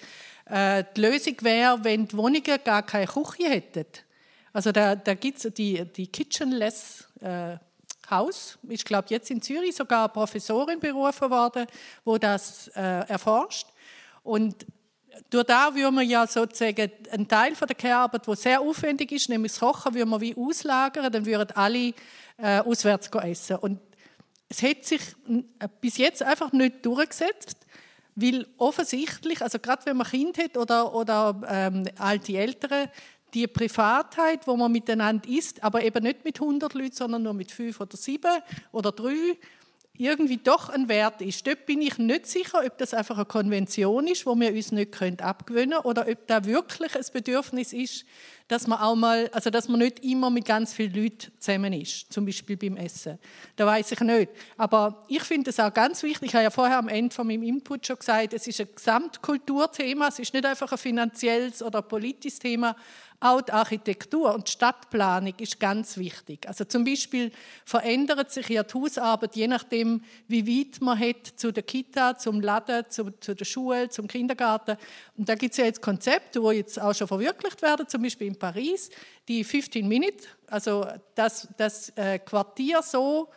[0.45, 3.87] äh, die Lösung wäre, wenn die Wohnungen gar keine Küche hätten.
[4.53, 7.57] Also da, da gibt es die, die Kitchenless äh,
[8.11, 8.59] Haus.
[8.69, 11.67] Ich glaube jetzt in Zürich sogar Professorin berufen worden,
[12.05, 13.67] wo das äh, erforscht.
[14.23, 14.67] Und
[15.31, 19.29] durch da würde man ja sozusagen einen Teil von der Care-Arbeit, der sehr aufwendig ist,
[19.29, 21.95] nämlich das Kochen, würde man wie auslagern, dann würden alle
[22.39, 23.57] äh, auswärts essen.
[23.57, 23.81] Und
[24.49, 25.01] es hat sich
[25.81, 27.57] bis jetzt einfach nicht durchgesetzt,
[28.15, 32.89] weil offensichtlich, also gerade wenn man Kind hat oder, oder ähm, alte Eltern,
[33.35, 37.51] die Privatheit, wo man miteinander isst, aber eben nicht mit 100 Leuten, sondern nur mit
[37.51, 39.37] fünf oder sieben oder drei,
[39.99, 41.47] irgendwie doch ein Wert ist.
[41.47, 45.01] Dort bin ich nicht sicher, ob das einfach eine Konvention ist, wo wir uns nicht
[45.23, 48.05] abgewöhnen können, oder ob da wirklich ein Bedürfnis ist
[48.49, 52.13] dass man auch mal, also dass man nicht immer mit ganz vielen Leuten zusammen ist,
[52.13, 53.19] zum Beispiel beim Essen.
[53.57, 54.31] Da weiß ich nicht.
[54.57, 56.29] Aber ich finde es auch ganz wichtig.
[56.29, 60.09] Ich habe ja vorher am Ende von meinem Input schon gesagt, es ist ein Gesamtkulturthema.
[60.09, 62.77] Es ist nicht einfach ein finanzielles oder politisches Thema,
[63.21, 66.47] auch die Architektur und die Stadtplanung ist ganz wichtig.
[66.47, 67.33] Also zum Beispiel
[67.65, 72.41] verändert sich ja die Hausarbeit je nachdem, wie weit man hat zu der Kita, zum
[72.41, 74.77] Laden, zu, zu der Schule, zum Kindergarten.
[75.17, 78.29] Und da gibt es ja jetzt Konzepte, die jetzt auch schon verwirklicht werden, zum Beispiel
[78.29, 78.91] in Paris,
[79.29, 83.29] die 15 Minutes, also das, das äh, Quartier so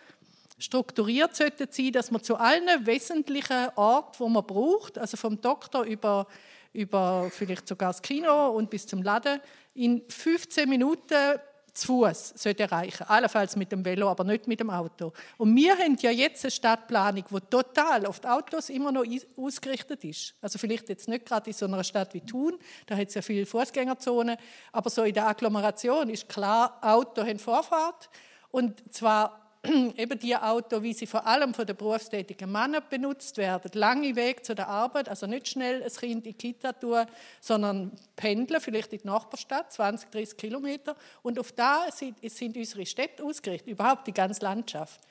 [0.57, 5.83] strukturiert sollte sein, dass man zu allen wesentlichen Orten, wo man braucht, also vom Doktor
[5.83, 6.27] über
[6.73, 9.39] über vielleicht sogar das Kino und bis zum Laden,
[9.79, 11.39] in 15 Minuten
[11.73, 13.03] zu Fuß erreichen.
[13.07, 15.13] Allenfalls mit dem Velo, aber nicht mit dem Auto.
[15.37, 19.05] Und wir haben ja jetzt eine Stadtplanung, die total auf die Autos immer noch
[19.37, 20.35] ausgerichtet ist.
[20.41, 23.21] Also vielleicht jetzt nicht gerade in so einer Stadt wie Thun, da hat es ja
[23.21, 24.35] viele Fußgängerzonen,
[24.73, 28.09] aber so in der Agglomeration ist klar, Auto haben Vorfahrt
[28.51, 29.48] und zwar
[29.97, 33.71] eben die Autos, wie sie vor allem von den berufstätigen Männern benutzt werden.
[33.73, 37.05] Lange Weg zu der Arbeit, also nicht schnell ein Kind in die Kita tun,
[37.41, 40.95] sondern pendeln, vielleicht in die Nachbarstadt, 20, 30 Kilometer.
[41.23, 45.01] Und auf da sind, sind unsere Städte ausgerichtet, überhaupt die ganze Landschaft.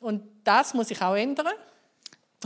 [0.00, 1.54] Und das muss sich auch ändern.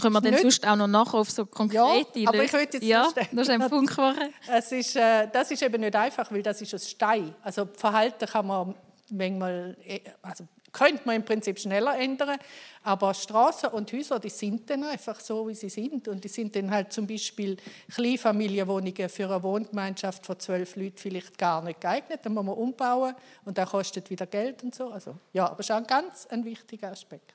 [0.01, 0.43] Können wir dann nicht.
[0.43, 3.51] sonst auch noch nachher auf so konkrete ja, aber ich würde jetzt ja, das ist
[3.51, 4.33] ein Punkt machen.
[4.49, 7.35] Es ist, äh, das ist eben nicht einfach, weil das ist ein Stein.
[7.43, 8.75] Also Verhalten kann man
[9.11, 12.39] manchmal, äh, also könnte man im Prinzip schneller ändern,
[12.83, 16.57] aber Straßen und Häuser, die sind dann einfach so, wie sie sind und die sind
[16.57, 17.57] dann halt zum Beispiel
[17.95, 23.15] Kleinfamilienwohnungen für eine Wohngemeinschaft von zwölf Leuten vielleicht gar nicht geeignet, dann muss man umbauen
[23.45, 24.91] und das kostet wieder Geld und so.
[24.91, 27.35] Also, ja, aber schon ein ganz ein wichtiger Aspekt.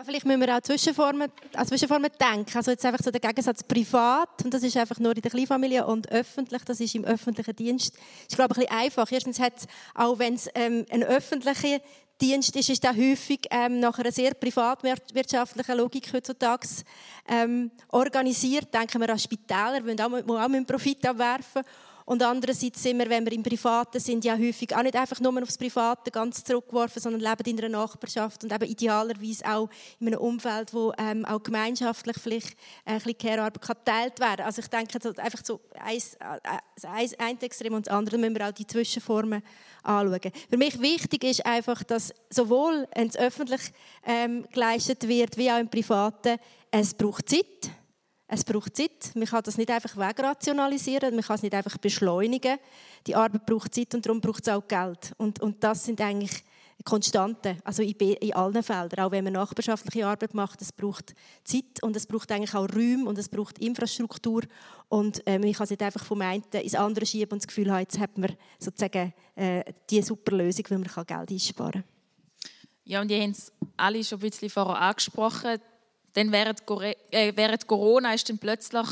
[0.00, 2.56] Ja, vielleicht müssen wir auch Zwischenformen, an Zwischenformen denken.
[2.56, 5.86] Also jetzt einfach so der Gegensatz privat, und das ist einfach nur in der Kleinfamilie,
[5.86, 7.94] und öffentlich, das ist im öffentlichen Dienst.
[8.26, 9.12] Ich glaube, ein bisschen einfach.
[9.12, 9.52] Erstens hat
[9.94, 11.80] auch wenn es ähm, ein öffentlicher
[12.18, 16.66] Dienst ist, ist der häufig ähm, nach einer sehr privatwirtschaftlichen Logik heutzutage
[17.28, 18.72] ähm, organisiert.
[18.72, 21.62] Denken wir an Spitäler, die auch, auch einen Profit abwerfen
[22.04, 25.42] und andererseits sind wir, wenn wir im Privaten sind, ja häufig auch nicht einfach nur
[25.42, 30.20] aufs Private ganz zurückgeworfen, sondern leben in einer Nachbarschaft und eben idealerweise auch in einem
[30.20, 35.12] Umfeld, wo ähm, auch gemeinschaftlich vielleicht ein bisschen Care-Arbeit geteilt werden Also ich denke, so,
[35.16, 39.42] einfach so eins, äh, eins, ein Extrem und das andere müssen wir auch die Zwischenformen
[39.82, 40.32] anschauen.
[40.48, 43.60] Für mich wichtig ist einfach, dass sowohl wenn es öffentlich
[44.04, 46.38] ähm, geleistet wird, wie auch im Privaten,
[46.70, 47.70] es braucht Zeit
[48.32, 49.12] es braucht Zeit.
[49.14, 52.58] Man kann das nicht einfach wegrationalisieren, man kann es nicht einfach beschleunigen.
[53.06, 55.12] Die Arbeit braucht Zeit und darum braucht es auch Geld.
[55.18, 56.44] Und, und das sind eigentlich
[56.84, 59.04] Konstanten, also in, in allen Feldern.
[59.04, 61.14] Auch wenn man nachbarschaftliche Arbeit macht, es braucht
[61.44, 64.42] Zeit und es braucht eigentlich auch Räume und es braucht Infrastruktur.
[64.88, 67.70] Und äh, man kann es nicht einfach vom einen ins andere schieben und das Gefühl
[67.70, 71.84] haben, jetzt hat man sozusagen äh, die super Lösung, weil man Geld einsparen kann.
[72.84, 75.60] Ja, und ihr habt es alle schon ein bisschen vorher angesprochen.
[76.14, 76.62] Während,
[77.10, 78.86] äh, während Corona ist dann plötzlich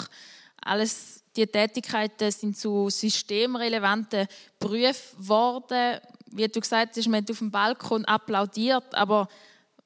[0.62, 4.26] alles, die Tätigkeiten sind zu systemrelevanten
[4.58, 6.00] Berufen geworden.
[6.30, 9.28] Wie du gesagt hast, man hat auf dem Balkon applaudiert, aber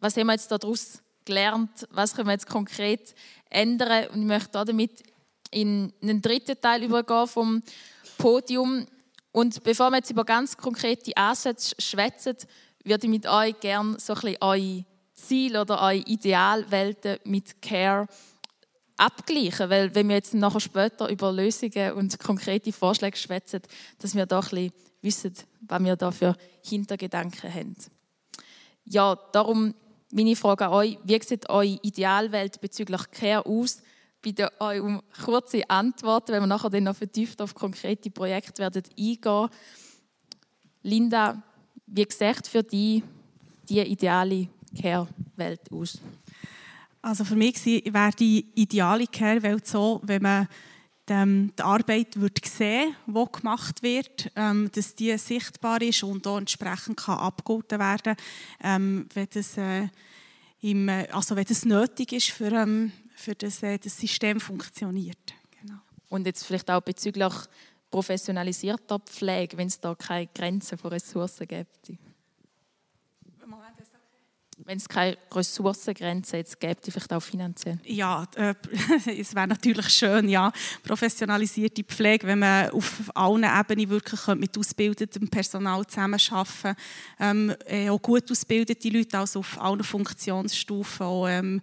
[0.00, 1.86] was haben wir jetzt daraus gelernt?
[1.90, 3.14] Was können wir jetzt konkret
[3.50, 4.08] ändern?
[4.08, 5.02] Und ich möchte damit
[5.50, 7.62] in einen dritten Teil übergehen vom
[8.18, 8.86] Podium.
[9.30, 12.36] Und bevor wir jetzt über ganz konkrete Ansätze schwätzen,
[12.84, 14.84] würde ich mit euch gerne so ein bisschen eure
[15.26, 18.06] Ziel oder eure Idealwelten mit Care
[18.96, 19.70] abgleichen.
[19.70, 23.62] Weil wenn wir jetzt nachher später über Lösungen und konkrete Vorschläge schwätzen,
[23.98, 27.76] dass wir da ein wissen, was wir da für Hintergedanken haben.
[28.84, 29.74] Ja, darum
[30.12, 30.98] meine Frage an euch.
[31.04, 33.82] Wie sieht eure Idealwelt bezüglich Care aus?
[34.20, 38.84] Bitte euch um kurze Antworten, wenn wir nachher dann noch vertieft auf konkrete Projekte werden
[38.96, 39.48] eingehen.
[40.82, 41.42] Linda,
[41.86, 43.02] wie sieht für dich
[43.68, 44.48] die ideale
[44.80, 46.00] Care-Welt aus?
[47.00, 50.48] Also für mich wäre die ideale Care-Welt so, wenn man
[51.12, 56.38] ähm, die Arbeit wird sehen die gemacht wird, ähm, dass die sichtbar ist und auch
[56.38, 58.16] entsprechend kann abgehalten werden
[58.62, 59.88] ähm, wenn, das, äh,
[60.60, 62.66] im, äh, also wenn das nötig ist, für,
[63.14, 65.34] für das, äh, das System funktioniert.
[65.60, 65.80] Genau.
[66.08, 67.34] Und jetzt vielleicht auch bezüglich
[67.90, 71.92] professionalisierter Pflege, wenn es da keine Grenzen von Ressourcen gibt.
[74.64, 77.78] Wenn es keine Ressourcengrenzen jetzt gibt, vielleicht auch finanziell?
[77.84, 78.54] Ja, äh,
[79.18, 80.52] es wäre natürlich schön, ja,
[80.82, 86.76] professionalisierte Pflege, wenn man auf allen Ebenen wirklich mit ausgebildetem Personal zusammenarbeiten
[87.20, 91.60] ähm, äh, auch gut ausgebildete Leute, also auf allen Funktionsstufen, auch ähm,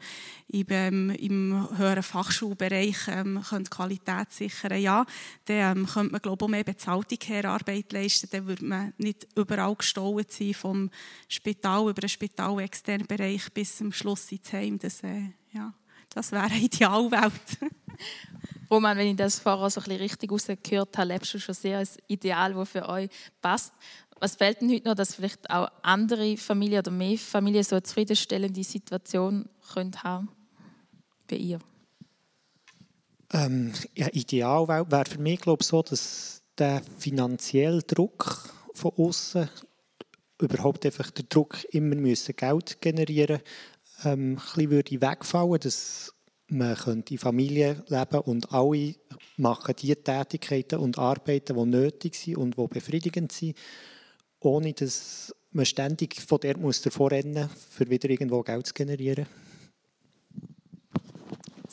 [0.52, 4.82] im, im höheren Fachschulbereich ähm, könnte Qualität sichern.
[4.82, 5.06] Ja,
[5.46, 8.30] dann ähm, könnte man auch mehr bezahlte Care-Arbeit leisten.
[8.32, 10.90] Dann würde man nicht überall gestohlen sein, vom
[11.28, 14.80] Spital über den Spital externen Bereich bis zum Schluss ins Heim.
[14.80, 15.74] Das, äh, ja,
[16.10, 17.32] das wäre eine Idealwelt.
[18.72, 22.54] Roman, wenn ich das vorher so richtig rausgehört habe, lebst du schon sehr ein Ideal,
[22.54, 23.10] das für euch
[23.42, 23.74] passt.
[24.20, 27.84] Was fehlt denn heute noch, dass vielleicht auch andere Familien oder mehr Familien so eine
[27.84, 30.30] zufriedenstellende Situation können haben
[31.30, 31.60] bei ihr?
[33.32, 39.50] Ähm, ja, ideal wäre für mich glaube so, dass der finanzielle Druck von außen
[40.42, 43.42] überhaupt einfach der Druck immer müssen Geld generieren
[44.04, 46.14] ähm, ein bisschen würde wegfallen, dass
[46.48, 48.96] man könnte in Familie leben und alle
[49.38, 53.58] machen die Tätigkeiten und Arbeiten, die nötig sind und die befriedigend sind,
[54.40, 59.28] ohne dass man ständig von der muss davor rennen, für wieder irgendwo Geld zu generieren.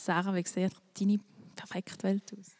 [0.07, 1.19] Sarah, wie sieht deine
[1.53, 2.56] perfekte Welt aus?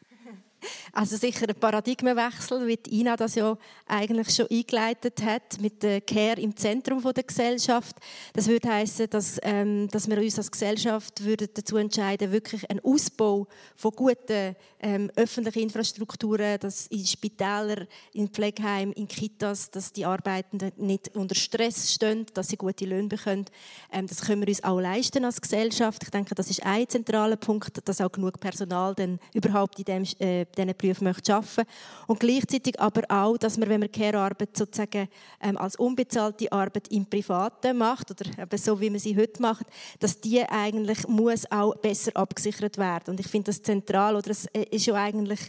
[0.92, 6.42] Also sicher ein Paradigmenwechsel, wie Ina das ja eigentlich schon eingeleitet hat, mit der Care
[6.42, 7.96] im Zentrum der Gesellschaft.
[8.34, 12.84] Das würde heißen, dass, ähm, dass wir uns als Gesellschaft würden dazu entscheiden, wirklich einen
[12.84, 20.06] Ausbau von guten ähm, öffentlichen Infrastrukturen, dass in Spitälern, in Pflegeheimen, in Kitas, dass die
[20.06, 23.46] Arbeitenden nicht unter Stress stehen, dass sie gute Löhne bekommen.
[23.92, 26.04] Ähm, das können wir uns auch leisten als Gesellschaft.
[26.04, 30.04] Ich denke, das ist ein zentraler Punkt, dass auch genug Personal dann überhaupt in dem
[30.20, 31.70] äh, diesen Berufen möchte arbeiten
[32.08, 35.08] Und gleichzeitig aber auch, dass man, wenn man Care-Arbeit sozusagen
[35.42, 39.66] ähm, als unbezahlte Arbeit im Privaten macht, oder eben so, wie man sie heute macht,
[40.00, 43.12] dass die eigentlich muss auch besser abgesichert werden.
[43.12, 44.32] Und ich finde das zentral, oder?
[44.32, 45.40] Es äh, ist ja eigentlich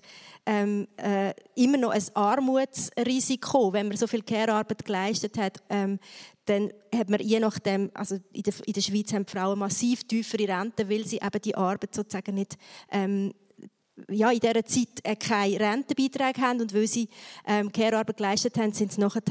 [0.47, 5.99] ähm, äh, immer noch ein Armutsrisiko, wenn man so viel Care-Arbeit geleistet hat, ähm,
[6.49, 10.49] dann hat man je nachdem, also in der, in der Schweiz haben Frauen massiv tiefere
[10.49, 12.57] Renten, weil sie eben die Arbeit sozusagen nicht
[12.91, 13.35] ähm,
[14.11, 17.09] ja, in dieser Zeit äh, keine Rentenbeiträge haben und weil sie
[17.47, 19.23] ähm, Care-Arbeit geleistet haben, sind sie nachher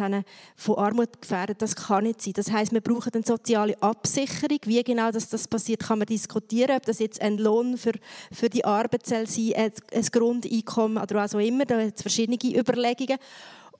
[0.55, 1.61] von Armut gefährdet.
[1.61, 2.33] Das kann nicht sein.
[2.33, 4.59] Das heißt, wir brauchen eine soziale Absicherung.
[4.65, 6.75] Wie genau das, das passiert, kann man diskutieren.
[6.75, 7.93] Ob das jetzt ein Lohn für,
[8.31, 11.65] für die Arbeit soll sein, ein, ein Grundeinkommen oder was auch immer.
[11.65, 13.17] Da gibt es verschiedene Überlegungen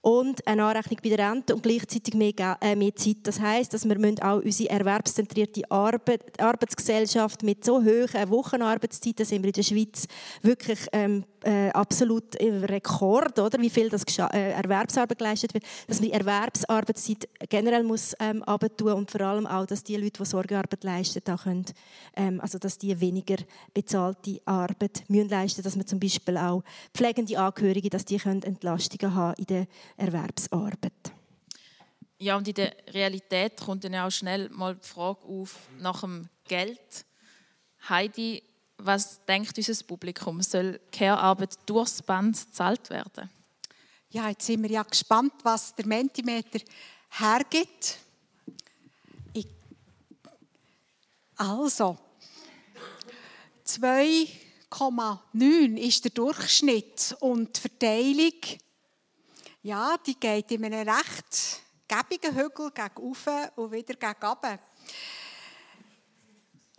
[0.08, 3.18] und eine Anrechnung bei der Rente und gleichzeitig mehr, äh, mehr Zeit.
[3.24, 9.50] Das heißt, dass wir auch unsere erwerbszentrierte Arbeit, Arbeitsgesellschaft mit so hohen Wochenarbeitszeiten sind wir
[9.50, 10.08] in der Schweiz
[10.42, 13.60] wirklich ähm, äh, absolut Rekord, oder?
[13.60, 18.44] wie viel das äh, Erwerbsarbeit geleistet wird, dass man die Erwerbsarbeitszeit generell muss ähm,
[18.78, 21.66] tun und vor allem auch, dass die Leute, die Sorgearbeit leisten, da können,
[22.16, 23.38] ähm, also dass die weniger
[23.74, 26.64] bezahlte Arbeit müssen leisten, dass man zum Beispiel auch
[26.94, 29.68] pflegende Angehörige, dass die können Entlastungen haben in der
[29.98, 30.94] Erwerbsarbeit.
[32.20, 36.28] Ja, und in der Realität kommt dann auch schnell mal die Frage auf nach dem
[36.48, 37.06] Geld.
[37.90, 38.42] Heidi,
[38.78, 40.42] was denkt unser Publikum?
[40.42, 43.30] Soll Care-Arbeit durchs Band gezahlt werden?
[44.10, 46.60] Ja, jetzt sind wir ja gespannt, was der Mentimeter
[47.10, 47.98] hergibt.
[49.34, 49.46] Ich
[51.36, 51.98] also,
[53.66, 58.32] 2,9 ist der Durchschnitt und die Verteilung,
[59.62, 64.60] ja, die geht in einem recht gäbigen Hügel gegen und wieder gegen unten.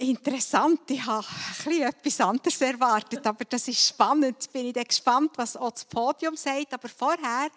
[0.00, 1.26] Interessant, ich habe
[1.80, 4.36] etwas anderes erwartet, aber das ist spannend.
[4.52, 6.72] Bin ich dann gespannt, was auch das Podium sagt.
[6.72, 7.48] Aber vorher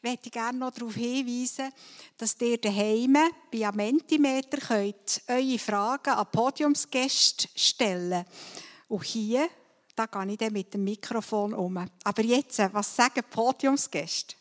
[0.00, 1.70] möchte ich gerne noch darauf hinweisen,
[2.16, 3.18] dass ihr daheim
[3.52, 8.24] bei Amentimeter könnt eure Fragen an Podiumsgäste stellen
[8.88, 9.50] Und hier,
[9.94, 11.86] da gehe ich dann mit dem Mikrofon um.
[12.04, 14.36] Aber jetzt, was sagen Podiumsgäste?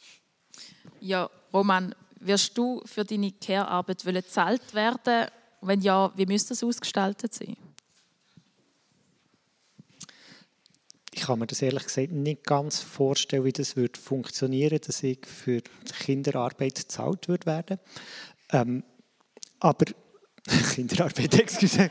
[1.01, 5.28] Ja, Roman, wirst du für deine Care-Arbeit bezahlt werden
[5.62, 7.57] wenn ja, wie müsste das ausgestaltet sein?
[11.12, 15.26] Ich kann mir das ehrlich gesagt nicht ganz vorstellen, wie das würde funktionieren, dass ich
[15.26, 15.62] für
[15.99, 17.80] Kinderarbeit gezahlt würde.
[18.51, 18.84] Ähm,
[19.60, 19.86] aber
[20.74, 21.89] Kinderarbeit, excuse.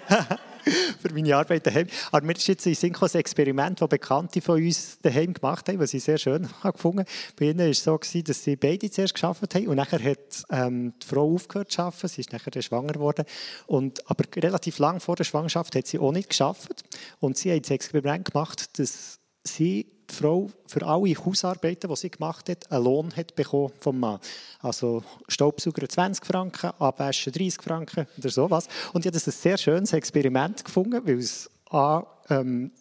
[1.00, 1.86] für meine Arbeit daheim.
[2.12, 5.94] Aber mir ist jetzt ein ein Experiment, das Bekannte von uns daheim gemacht haben, was
[5.94, 7.10] ich sehr schön gefunden habe.
[7.38, 10.94] Bei ihnen war es so, dass sie beide zuerst geschafft haben und nachher hat ähm,
[11.02, 12.08] die Frau aufgehört zu arbeiten.
[12.08, 13.24] Sie ist nachher schwanger geworden.
[13.66, 16.84] Und, aber relativ lang vor der Schwangerschaft hat sie auch nicht geschafft.
[17.20, 22.10] Und sie hat das Experiment gemacht, dass sie die Frau für alle Hausarbeiten, die sie
[22.10, 24.20] gemacht hat, einen Lohn hat bekommen vom Mann.
[24.60, 28.68] Also Staubsauger 20 Franken, Abwaschen 30 Franken oder sowas.
[28.92, 32.72] Und ich habe das ein sehr schönes Experiment gefunden, weil es A, ähm,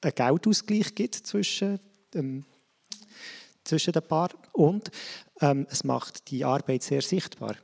[0.00, 1.80] einen Geldausgleich gibt zwischen,
[2.14, 2.44] ähm,
[3.64, 4.90] zwischen den Paaren und
[5.40, 7.56] ähm, es macht die Arbeit sehr sichtbar.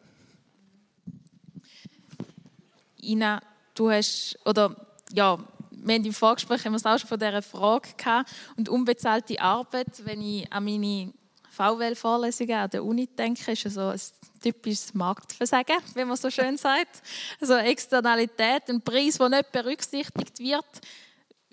[3.02, 3.42] Ina,
[3.74, 4.76] du hast, oder
[5.12, 5.38] ja,
[5.82, 8.30] wir haben im Vorgespräch haben wir es auch schon von dieser Frage gehabt.
[8.56, 11.12] Und unbezahlte Arbeit, wenn ich an meine
[11.50, 14.00] VWL-Vorlesungen an der Uni denke, ist so ein
[14.42, 17.02] typisches Marktversagen, wie man so schön sagt.
[17.40, 20.80] Also Externalität, ein Preis, der nicht berücksichtigt wird.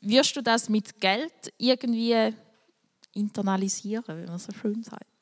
[0.02, 2.34] Wirst du das mit Geld irgendwie
[3.14, 5.17] internalisieren, wie man so schön sagt?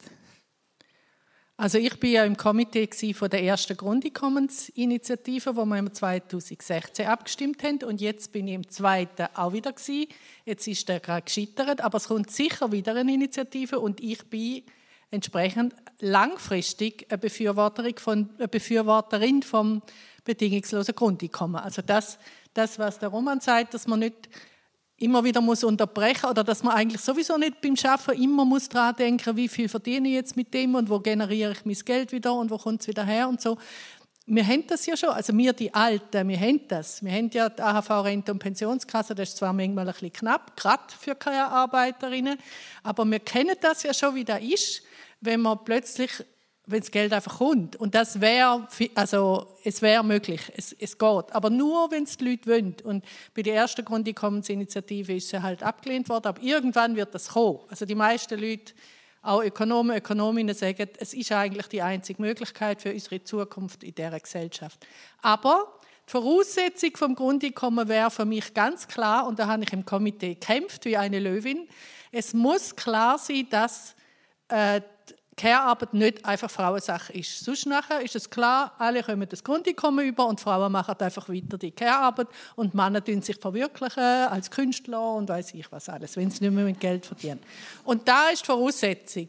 [1.57, 7.63] Also ich bin ja im Komitee von der ersten Grundeinkommensinitiative, wo wir im 2016 abgestimmt
[7.63, 10.07] haben und jetzt bin ich im zweiten auch wieder gewesen.
[10.43, 14.63] Jetzt ist der gerade gescheitert, aber es kommt sicher wieder eine Initiative und ich bin
[15.11, 19.81] entsprechend langfristig eine Befürworterin von eine Befürworterin vom
[20.25, 21.61] bedingungslosen Grundeinkommen.
[21.61, 22.19] Also das,
[22.53, 24.29] das was der Roman sagt, dass man nicht
[24.97, 28.95] immer wieder muss unterbrechen oder dass man eigentlich sowieso nicht beim Schaffen immer muss dran
[28.95, 32.33] denken, wie viel verdiene ich jetzt mit dem und wo generiere ich mein Geld wieder
[32.33, 33.57] und wo kommt es wieder her und so.
[34.27, 37.03] Wir haben das ja schon, also wir die Alten, wir haben das.
[37.03, 40.83] Wir haben ja die AHV-Rente und Pensionskasse, das ist zwar manchmal ein bisschen knapp, gerade
[40.99, 42.39] für keine Arbeiterinnen,
[42.81, 44.81] aber wir kennen das ja schon, wie das ist,
[45.21, 46.11] wenn man plötzlich
[46.67, 47.75] wenn das Geld einfach kommt.
[47.75, 51.31] Und das wäre, also es wäre möglich, es, es geht.
[51.31, 52.75] Aber nur, wenn es die Leute wollen.
[52.83, 57.59] Und bei der ersten Grundeinkommensinitiative ist sie halt abgelehnt worden, aber irgendwann wird das kommen.
[57.69, 58.73] Also die meisten Leute,
[59.21, 64.19] auch Ökonomen, Ökonominnen sagen, es ist eigentlich die einzige Möglichkeit für unsere Zukunft in dieser
[64.19, 64.85] Gesellschaft.
[65.21, 69.85] Aber die Voraussetzung vom Grundeinkommen wäre für mich ganz klar, und da habe ich im
[69.85, 71.67] Komitee gekämpft wie eine Löwin,
[72.11, 73.95] es muss klar sein, dass
[74.49, 74.81] äh,
[75.37, 77.43] Care-Arbeit nicht einfach Frauensache ist.
[77.43, 81.57] Sonst nachher ist es klar, alle kommen das Grundeinkommen über und Frauen machen einfach weiter
[81.57, 86.31] die Care-Arbeit und Männer tun sich verwirklichen als Künstler und weiß ich was alles, wenn
[86.31, 87.41] sie nicht mehr mit Geld verdienen.
[87.83, 89.27] Und da ist die Voraussetzung.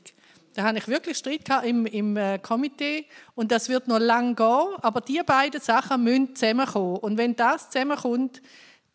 [0.55, 3.05] Da habe ich wirklich Streit im, im äh, Komitee
[3.35, 6.97] und das wird noch lange gehen, aber die beiden Sachen müssen zusammenkommen.
[6.97, 8.41] Und wenn das zusammenkommt,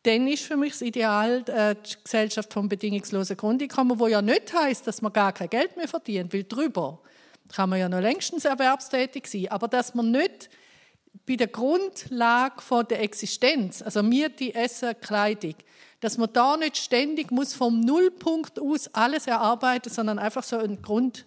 [0.04, 4.54] dann ist für mich das Ideal äh, die Gesellschaft vom bedingungslosen Grundeinkommen, wo ja nicht
[4.54, 7.00] heißt, dass man gar kein Geld mehr verdient, weil drüber
[7.54, 10.50] kann man ja noch längstens erwerbstätig sein, aber dass man nicht
[11.28, 15.56] bei der Grundlage von der Existenz, also Miete, Essen, Kleidung,
[16.00, 20.82] dass man da nicht ständig muss vom Nullpunkt aus alles erarbeiten, sondern einfach so ein
[20.82, 21.26] Grund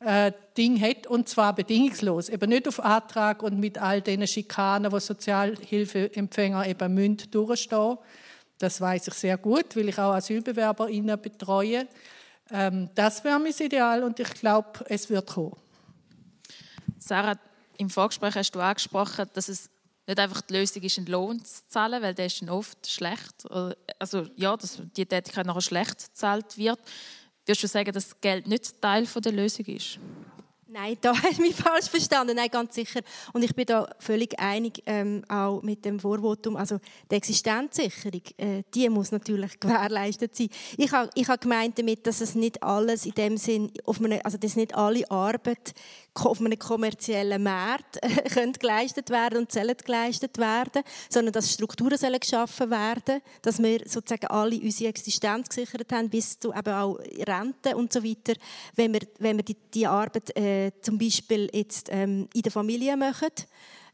[0.00, 4.90] äh, Ding hat und zwar bedingungslos, eben nicht auf Antrag und mit all den Schikanen,
[4.90, 7.98] die Sozialhilfeempfänger eben müssen durchstehen.
[8.58, 11.86] Das weiß ich sehr gut, weil ich auch AsylbewerberInnen betreue.
[12.50, 15.56] Ähm, das wäre mein Ideal und ich glaube, es wird kommen.
[16.98, 17.38] Sarah,
[17.76, 19.70] im Vorgespräch hast du angesprochen, dass es
[20.06, 23.46] nicht einfach die Lösung ist, einen Lohn zu zahlen, weil der ist dann oft schlecht.
[23.98, 26.80] Also ja, dass die Tätigkeit nachher schlecht gezahlt wird.
[27.50, 29.98] Würdest du sagen, dass Geld nicht Teil der Lösung ist?
[30.68, 32.36] Nein, da hast du mich falsch verstanden.
[32.36, 33.00] Nein, ganz sicher.
[33.32, 36.54] Und ich bin da völlig einig, ähm, auch mit dem Vorvotum.
[36.54, 36.78] Also
[37.10, 40.48] die Existenzsicherung, äh, die muss natürlich gewährleistet sein.
[40.76, 44.24] Ich habe ich hab gemeint damit, dass es nicht alles in dem Sinn, auf eine,
[44.24, 45.74] also dass nicht alle Arbeit
[46.14, 52.20] auf einem kommerziellen Markt äh, geleistet werden und sollen geleistet werden, sondern dass Strukturen sollen
[52.20, 57.76] geschaffen werden, dass wir sozusagen alle unsere Existenz gesichert haben, bis zu eben auch Rente
[57.76, 58.34] und so weiter,
[58.74, 62.96] wenn wir, wenn wir die, die Arbeit äh, zum Beispiel jetzt ähm, in der Familie
[62.96, 63.28] machen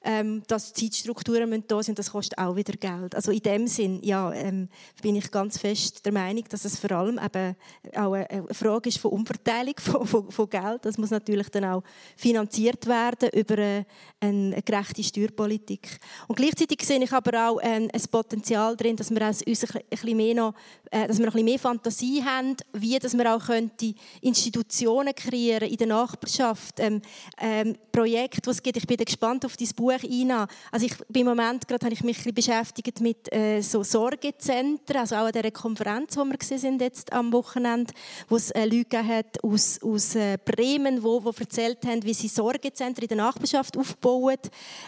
[0.07, 3.15] ähm, dass Zeitstrukturen müssen da sind, das kostet auch wieder Geld.
[3.17, 4.69] Also in dem Sinn, ja, ähm,
[5.03, 7.57] bin ich ganz fest der Meinung, dass es vor allem eben
[7.97, 10.85] auch eine Frage ist von Umverteilung von, von, von Geld.
[10.85, 11.83] Das muss natürlich dann auch
[12.17, 13.87] finanziert werden über eine,
[14.21, 15.99] eine gerechte Steuerpolitik.
[16.29, 20.17] Und gleichzeitig sehe ich aber auch ein, ein Potenzial drin, dass wir uns ein bisschen
[20.17, 20.55] mehr noch,
[20.93, 25.15] äh, dass wir noch ein bisschen mehr Fantasie haben, wie dass wir auch könnte Institutionen
[25.15, 27.03] kreieren in der Nachbarschaft, ähm,
[27.39, 28.77] ähm, Projekte, es gibt.
[28.77, 30.47] Ich bin gespannt auf dein Buch Buch Ina.
[30.71, 35.27] Also ich, im Moment gerade habe ich mich beschäftigt mit äh, so Sorgezentren, also auch
[35.27, 37.93] an dieser Konferenz, wo wir sind jetzt am Wochenende,
[38.29, 42.29] wo es äh, Leute hat aus, aus äh, Bremen, wo, wo erzählt haben, wie sie
[42.29, 44.37] Sorgezentren in der Nachbarschaft aufbauen,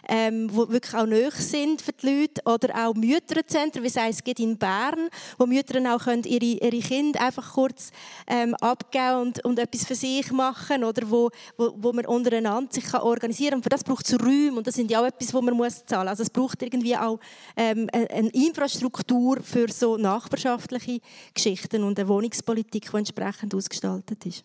[0.08, 4.40] ähm, wo wirklich auch nöch sind für die Leute, oder auch Mütterzentren, wie es geht
[4.40, 7.90] in Bern, wo Mütter auch können ihre, ihre Kinder einfach kurz
[8.26, 12.84] ähm, abgeben und, und etwas für sich machen, oder wo, wo, wo man untereinander sich
[12.84, 13.58] kann organisieren kann.
[13.58, 15.84] Und für das braucht es Räume und das sind ja auch etwas, wo man muss
[15.84, 16.10] zahlen muss.
[16.10, 17.18] Also es braucht irgendwie auch
[17.56, 21.00] ähm, eine Infrastruktur für so nachbarschaftliche
[21.34, 24.44] Geschichten und eine Wohnungspolitik, die entsprechend ausgestaltet ist.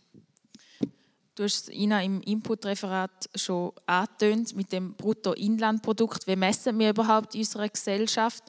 [1.36, 6.28] Du hast es Ina im Inputreferat schon angetönt mit dem Bruttoinlandprodukt.
[6.28, 8.44] Wie messen wir überhaupt in unserer Gesellschaft?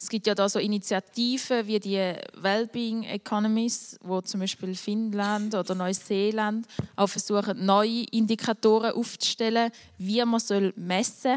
[0.00, 5.74] Es gibt ja da so Initiativen wie die Wellbeing Economies, wo zum Beispiel Finnland oder
[5.74, 6.66] Neuseeland
[6.96, 11.36] auch versuchen, neue Indikatoren aufzustellen, wie man soll messen.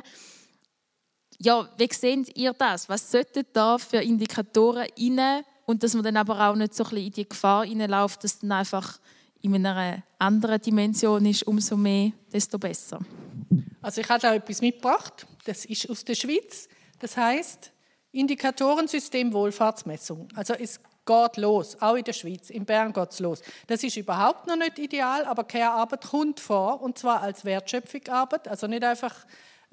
[1.38, 2.88] Ja, wie seht ihr das?
[2.88, 5.44] Was sollten da für Indikatoren rein?
[5.66, 8.40] Und dass man dann aber auch nicht so ein bisschen in die Gefahr hineinläuft, dass
[8.40, 9.00] dann einfach
[9.44, 13.00] in einer anderen Dimension ist, umso mehr, desto besser.
[13.82, 15.28] Also ich habe auch etwas mitgebracht.
[15.44, 16.70] Das ist aus der Schweiz.
[17.00, 17.72] Das heißt
[18.14, 20.30] Indikatorensystem Wohlfahrtsmessung.
[20.36, 22.50] Also es geht los, auch in der Schweiz.
[22.50, 23.42] In Bern geht es los.
[23.68, 28.48] Das ist überhaupt noch nicht ideal, aber Care-Arbeit kommt vor, und zwar als Wertschöpfungsarbeit.
[28.48, 29.14] Also nicht einfach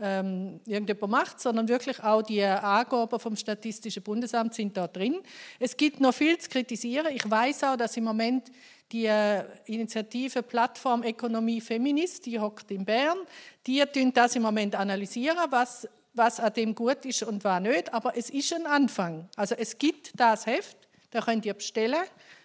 [0.00, 5.20] ähm, irgendjemand macht, sondern wirklich auch die Angaben vom Statistischen Bundesamt sind da drin.
[5.58, 7.14] Es gibt noch viel zu kritisieren.
[7.14, 8.50] Ich weiß auch, dass im Moment
[8.92, 13.18] die äh, Initiative Plattform Ökonomie Feminist, die hockt in Bern,
[13.66, 17.92] die tun das im Moment analysieren, was, was an dem gut ist und was nicht.
[17.94, 19.28] Aber es ist ein Anfang.
[19.36, 20.76] Also es gibt das Heft,
[21.10, 22.02] da könnt ihr bestellen,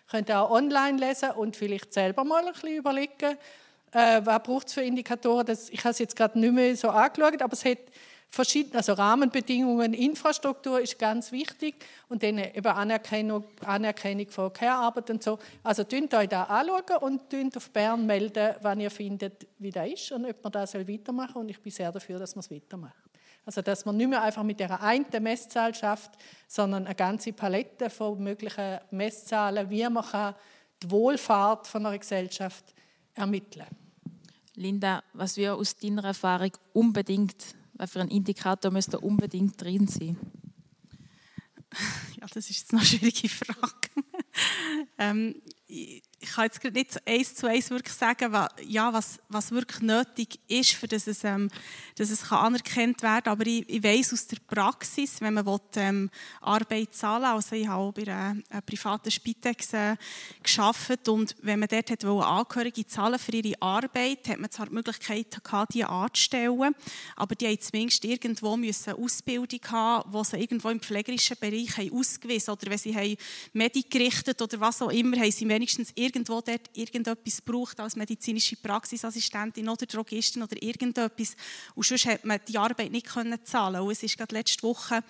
[0.10, 3.38] könnt ihr auch online lesen und vielleicht selber mal ein bisschen überlegen,
[3.96, 5.46] äh, was braucht es für Indikatoren.
[5.46, 7.78] Das, ich habe es jetzt gerade nicht mehr so angeschaut, aber es hat
[8.28, 11.76] verschiedene, also Rahmenbedingungen, Infrastruktur ist ganz wichtig
[12.10, 15.40] und dann eben Anerkennung, Anerkennung von Care-Arbeit und so.
[15.64, 19.88] Also tönt euch da anschauen und tönt auf Bern melden, wann ihr findet, wie das
[19.88, 21.42] ist und ob man das weitermachen soll.
[21.44, 22.94] Und ich bin sehr dafür, dass man es weitermacht.
[23.46, 26.12] Also dass man nicht mehr einfach mit der einen Messzahl schafft,
[26.50, 30.36] sondern eine ganze Palette von möglichen Messzahlen, wie man
[30.84, 32.74] die Wohlfahrt von einer Gesellschaft
[33.14, 33.85] ermitteln kann.
[34.56, 40.18] Linda, was wir aus deiner Erfahrung unbedingt was für ein Indikator müsste unbedingt drin sein?
[42.20, 43.90] Ja, das ist jetzt eine schwierige Frage.
[44.98, 45.42] ähm,
[46.26, 50.40] ich, kann jetzt nicht eins zu eins wirklich sagen, was, ja, was, was wirklich nötig
[50.48, 51.50] ist, für dass es, ähm,
[51.96, 53.34] dass es kann anerkannt werden kann.
[53.34, 56.10] Aber ich, ich weiss aus der Praxis, wenn man will, ähm,
[56.42, 59.96] Arbeit zahlen also ich habe bei einer, einer privaten Spitex äh,
[61.08, 65.44] und wenn man dort hat Angehörige zahlen für ihre Arbeit, hat man zwar die Möglichkeit
[65.44, 66.76] gehabt, die anzustellen,
[67.16, 71.94] aber die haben zumindest irgendwo müssen Ausbildung haben, wo sie irgendwo im pflegerischen Bereich haben
[71.94, 73.16] ausgewiesen oder wenn sie haben
[73.54, 78.56] Medik gerichtet oder was auch immer, haben sie wenigstens irgendwo dort irgendetwas braucht als medizinische
[78.56, 81.36] Praxisassistentin oder Drogistin oder irgendetwas.
[81.76, 83.82] Und sonst hat man die Arbeit nicht können zahlen.
[83.82, 85.04] Und es ist gerade letzte Woche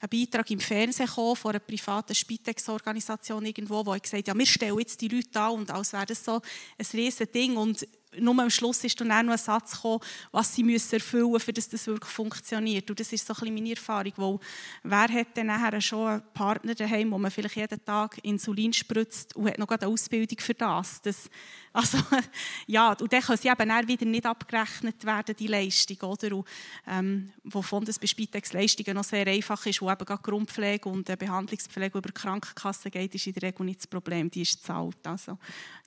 [0.00, 4.46] ein Beitrag im Fernsehen gekommen von einer privaten Spitex-Organisation irgendwo, wo ich gesagt ja, wir
[4.46, 6.40] stellen jetzt die Leute an und als wäre das so
[6.78, 7.86] ein riesen Ding und
[8.18, 10.00] nur am Schluss ist dann auch noch ein Satz gekommen,
[10.30, 12.90] was sie müssen erfüllen müssen, damit das wirklich funktioniert.
[12.90, 14.38] Und das ist so ein meine Erfahrung, weil
[14.82, 19.34] wer hat dann nachher schon einen Partner daheim, wo man vielleicht jeden Tag Insulin spritzt
[19.36, 21.00] und hat noch eine Ausbildung für das.
[21.02, 21.30] das
[21.72, 21.98] also,
[22.66, 26.36] ja, und dann können sie eben auch wieder nicht abgerechnet werden, die Leistung, oder?
[26.36, 26.46] Und,
[26.86, 31.98] ähm, wovon das bei Spitex-Leistungen noch sehr einfach ist, wo eben gerade Grundpflege und Behandlungspflege
[31.98, 35.06] über die Krankenkasse geht, ist in der Regel nicht das Problem, die ist zahlt.
[35.06, 35.38] Also,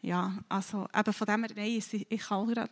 [0.01, 1.77] ja, also eben von dem her, nein,
[2.15, 2.71] ich kann gerade,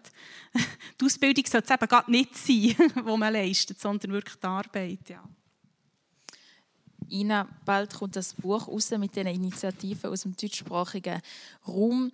[0.99, 5.09] die Ausbildung sollte es eben gerade nicht sein, die man leistet, sondern wirklich die Arbeit,
[5.09, 5.23] ja.
[7.09, 11.21] Ina, bald kommt das Buch raus mit den Initiativen aus dem deutschsprachigen
[11.67, 12.11] Raum.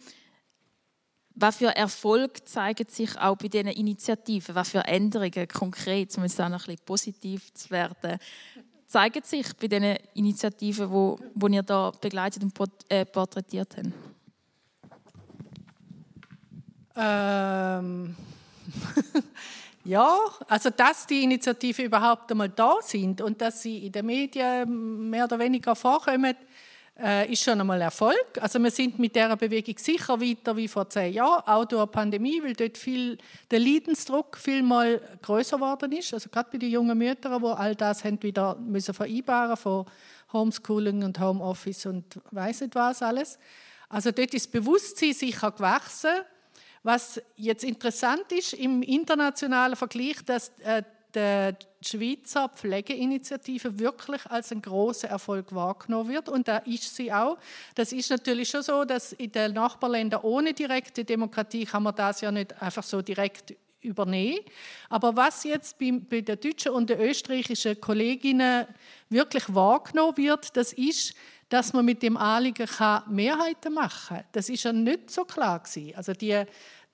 [1.35, 4.55] Was für Erfolg zeigt sich auch bei diesen Initiativen?
[4.55, 8.19] Was für Änderungen konkret, um jetzt auch noch ein bisschen positiv zu werden,
[8.87, 12.53] zeigen sich bei diesen Initiativen, wo, wo ihr da begleitet und
[12.89, 14.08] äh, porträtiert habt?
[16.95, 18.15] Ähm.
[19.85, 20.17] ja,
[20.47, 25.25] also dass die Initiativen überhaupt einmal da sind und dass sie in den Medien mehr
[25.25, 26.35] oder weniger vorkommen,
[27.01, 28.39] äh, ist schon einmal Erfolg.
[28.41, 31.91] Also wir sind mit der Bewegung sicher weiter wie vor zehn Jahren, auch durch die
[31.91, 33.17] Pandemie, weil dort viel
[33.49, 36.13] der Leidensdruck viel mal größer geworden ist.
[36.13, 39.85] Also gerade bei den jungen Müttern, wo all das haben wieder müssen vereinbaren von
[40.33, 43.39] Homeschooling und Homeoffice und weiß nicht was alles.
[43.87, 46.11] Also dort ist das Bewusstsein sicher gewachsen.
[46.83, 50.83] Was jetzt interessant ist im internationalen Vergleich, dass äh,
[51.15, 56.29] die Schweizer Pflegeinitiative wirklich als ein großer Erfolg wahrgenommen wird.
[56.29, 57.37] Und da ist sie auch.
[57.75, 62.21] Das ist natürlich schon so, dass in den Nachbarländern ohne direkte Demokratie kann man das
[62.21, 64.39] ja nicht einfach so direkt übernehmen.
[64.89, 68.67] Aber was jetzt bei, bei den deutschen und den österreichischen Kolleginnen
[69.09, 71.15] wirklich wahrgenommen wird, das ist,
[71.49, 74.25] dass man mit dem Anliegen kann Mehrheiten machen kann.
[74.31, 75.95] Das ist ja nicht so klar gewesen.
[75.95, 76.43] Also die,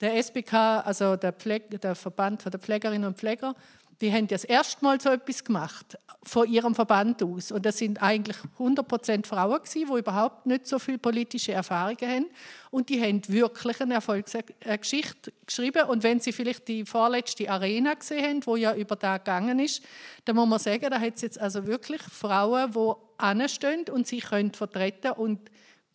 [0.00, 0.52] der SBK,
[0.84, 3.54] also der, Pfleg, der Verband der Pflegerinnen und Pfleger,
[4.00, 7.52] die haben das erste Mal so etwas gemacht, von ihrem Verband aus.
[7.52, 12.26] Und das sind eigentlich 100% Frauen gewesen, die überhaupt nicht so viel politische Erfahrungen haben.
[12.70, 15.88] Und die haben wirklich eine Erfolgsgeschichte geschrieben.
[15.88, 19.82] Und wenn Sie vielleicht die vorletzte Arena gesehen haben, wo ja über da gegangen ist,
[20.24, 24.24] dann muss man sagen, da hat es jetzt also wirklich Frauen, die anstehen und sich
[24.24, 25.40] können vertreten und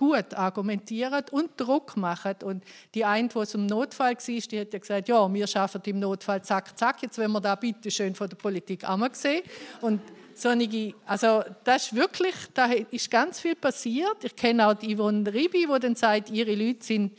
[0.01, 2.33] gut argumentieren und Druck machen.
[2.43, 2.63] Und
[2.95, 5.99] die eine, die es im Notfall war, die hat ja gesagt, ja, wir schaffen im
[5.99, 9.43] Notfall zack, zack, jetzt wollen wir da bitte schön von der Politik einmal sehen.
[9.79, 10.01] Und
[10.33, 14.23] solche, also das ist wirklich, da ist ganz viel passiert.
[14.23, 17.15] Ich kenne auch die Yvonne Ribi, die dann sagt, ihre Leute sind,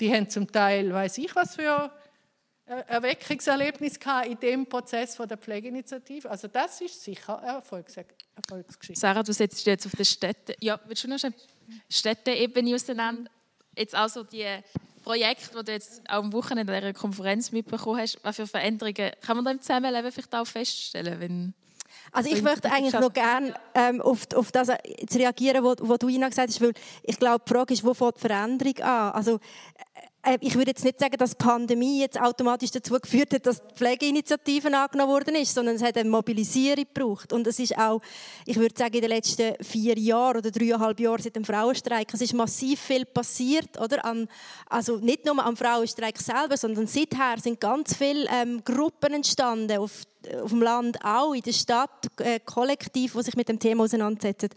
[0.00, 1.90] die haben zum Teil, weiß ich was für
[2.86, 6.30] Erweckungserlebnis in dem Prozess von der Pflegeinitiative.
[6.30, 9.00] Also das ist sicher eine Erfolgs Erfolgsgeschichte.
[9.00, 10.54] Sarah, du setzt dich jetzt auf der Städte.
[10.60, 11.34] Ja, willst du noch schnell
[11.88, 13.30] Städteebene auseinander.
[13.76, 14.46] Jetzt also die
[15.02, 19.12] Projekte, die du jetzt auch am Wochenende in dieser Konferenz mitbekommen hast, was für Veränderungen
[19.20, 21.54] kann man da im Zusammenleben vielleicht auch feststellen, wenn
[22.10, 24.68] also ich möchte eigentlich noch gerne ähm, auf, auf das
[25.08, 28.16] zu reagieren, was du Ina gesagt hast, weil ich glaube, die Frage ist, wo fängt
[28.16, 29.12] die Veränderung an?
[29.12, 29.40] Also äh,
[30.40, 33.74] ich würde jetzt nicht sagen, dass die Pandemie jetzt automatisch dazu geführt hat, dass die
[33.74, 37.32] Pflegeinitiativen angenommen worden ist, sondern es hat eine Mobilisierung gebraucht.
[37.32, 38.00] Und es ist auch,
[38.46, 42.20] ich würde sagen, in den letzten vier Jahren oder dreieinhalb Jahren seit dem Frauenstreik, es
[42.20, 44.04] ist massiv viel passiert, oder?
[44.04, 44.28] An,
[44.68, 50.04] also nicht nur am Frauenstreik selber, sondern seither sind ganz viele ähm, Gruppen entstanden auf
[50.42, 54.50] auf dem Land auch, in der Stadt, äh, kollektiv, die sich mit dem Thema auseinandersetzen.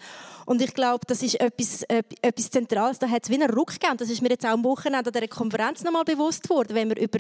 [0.46, 3.00] Und ich glaube, das ist etwas, äh, etwas Zentrales.
[3.00, 3.98] Da hat es wie einen Ruck gegeben.
[3.98, 6.98] Das ist mir jetzt auch am Wochenende an dieser Konferenz nochmal bewusst worden, wenn wir
[7.02, 7.20] über,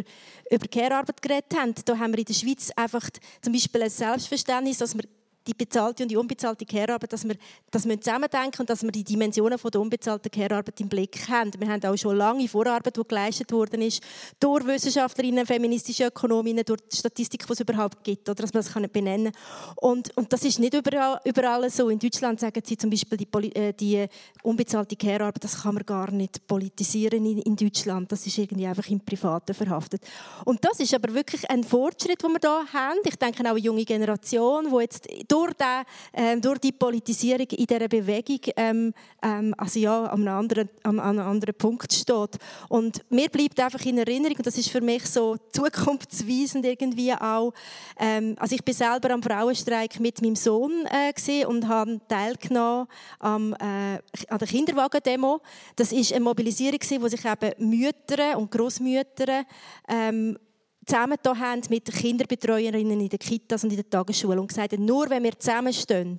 [0.49, 1.73] über Care-Arbeit geredet haben.
[1.85, 3.09] Da haben wir in der Schweiz einfach
[3.41, 5.03] zum Beispiel ein Selbstverständnis, dass wir
[5.47, 7.35] die bezahlte und die unbezahlte Care-Arbeit, dass wir
[7.71, 11.51] das zusammendenken und dass wir die Dimensionen von der unbezahlten Care-Arbeit im Blick haben.
[11.57, 14.01] Wir haben auch schon lange Vorarbeit, die geleistet worden ist,
[14.39, 18.73] durch Wissenschaftlerinnen, feministische Ökonominnen, durch die Statistik, die es überhaupt gibt, oder dass man das
[18.73, 19.75] kann benennen kann.
[19.75, 21.89] Und, und das ist nicht überall, überall so.
[21.89, 24.07] In Deutschland sagen sie zum Beispiel, die, äh, die
[24.43, 28.11] unbezahlte Care-Arbeit, das kann man gar nicht politisieren in, in Deutschland.
[28.11, 30.01] Das ist irgendwie einfach im Privaten verhaftet.
[30.45, 32.99] Und das ist aber wirklich ein Fortschritt, den wir da haben.
[33.05, 35.83] Ich denke auch eine junge Generation, die jetzt durch, den,
[36.13, 40.99] ähm, durch die Politisierung in dieser Bewegung ähm, ähm, also ja, an, einem anderen, an
[40.99, 42.37] einem anderen Punkt steht.
[42.69, 47.53] Und mir bleibt einfach in Erinnerung, und das ist für mich so zukunftsweisend irgendwie auch,
[47.99, 52.87] ähm, also ich bin selber am Frauenstreik mit meinem Sohn äh, und habe teilgenommen
[53.19, 55.41] am, äh, an der Kinderwagen-Demo.
[55.75, 59.43] Das ist eine Mobilisierung, wo sich eben Mütter und Großmütter
[59.87, 60.37] ähm,
[60.85, 64.73] zusammen da haben mit den Kinderbetreuerinnen in den Kitas und in der Tagesschule und gesagt
[64.73, 66.17] haben, nur wenn wir zusammenstehen,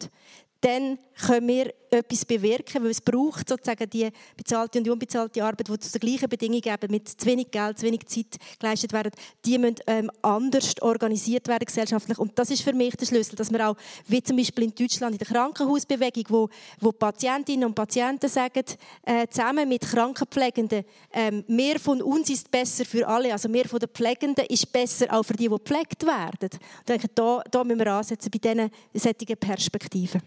[0.61, 5.79] dann können wir etwas bewirken, weil es braucht sozusagen die bezahlte und unbezahlte Arbeit, die
[5.79, 9.13] zu den gleichen Bedingungen eben mit zu wenig Geld, zu wenig Zeit geleistet werden,
[9.45, 12.19] die müssen ähm, anders organisiert werden gesellschaftlich.
[12.19, 13.77] Und das ist für mich der Schlüssel, dass wir auch,
[14.09, 16.49] wie zum Beispiel in Deutschland in der Krankenhausbewegung, wo,
[16.81, 18.65] wo Patientinnen und Patienten sagen,
[19.03, 23.79] äh, zusammen mit Krankenpflegenden, ähm, mehr von uns ist besser für alle, also mehr von
[23.79, 26.51] den Pflegenden ist besser auch für die, die gepflegt werden.
[26.51, 30.23] Ich denke, da, da müssen wir ansetzen bei diesen solchen Perspektiven.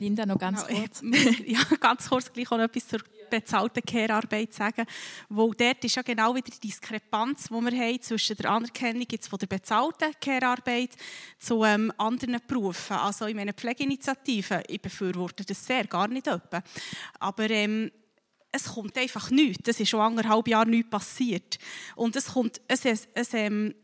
[0.00, 1.02] Linda, noch ganz kurz.
[1.46, 4.86] ja, ganz kurz gleich auch noch etwas zur bezahlten Care-Arbeit sagen.
[5.28, 9.28] Wo dort ist ja genau wieder die Diskrepanz, die wir haben zwischen der Anerkennung jetzt
[9.28, 10.96] von der bezahlten Care-Arbeit
[11.38, 12.96] zu ähm, anderen Berufen.
[12.96, 16.62] Also in meiner Pflegeinitiative, ich befürworte das sehr, gar nicht etwa.
[17.18, 17.92] Aber ähm,
[18.52, 19.64] es kommt einfach nichts.
[19.64, 21.58] Das ist schon anderthalb Jahre nichts passiert.
[21.94, 23.74] Und es kommt, es, es, es ähm,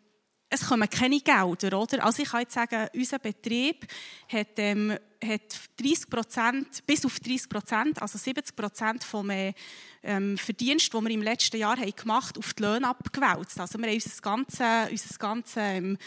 [0.49, 2.05] es kommen keine Gelder, oder?
[2.05, 3.87] Also ich kann jetzt sagen, unser Betrieb
[4.29, 9.31] hat, ähm, hat 30 Prozent, bis auf 30 Prozent, also 70 Prozent vom
[10.03, 13.59] ähm, Verdienst, den wir im letzten Jahr haben gemacht haben, auf die Löhne abgewälzt.
[13.59, 15.99] Also wir haben unser ganzes, unser ganzes ähm, äh,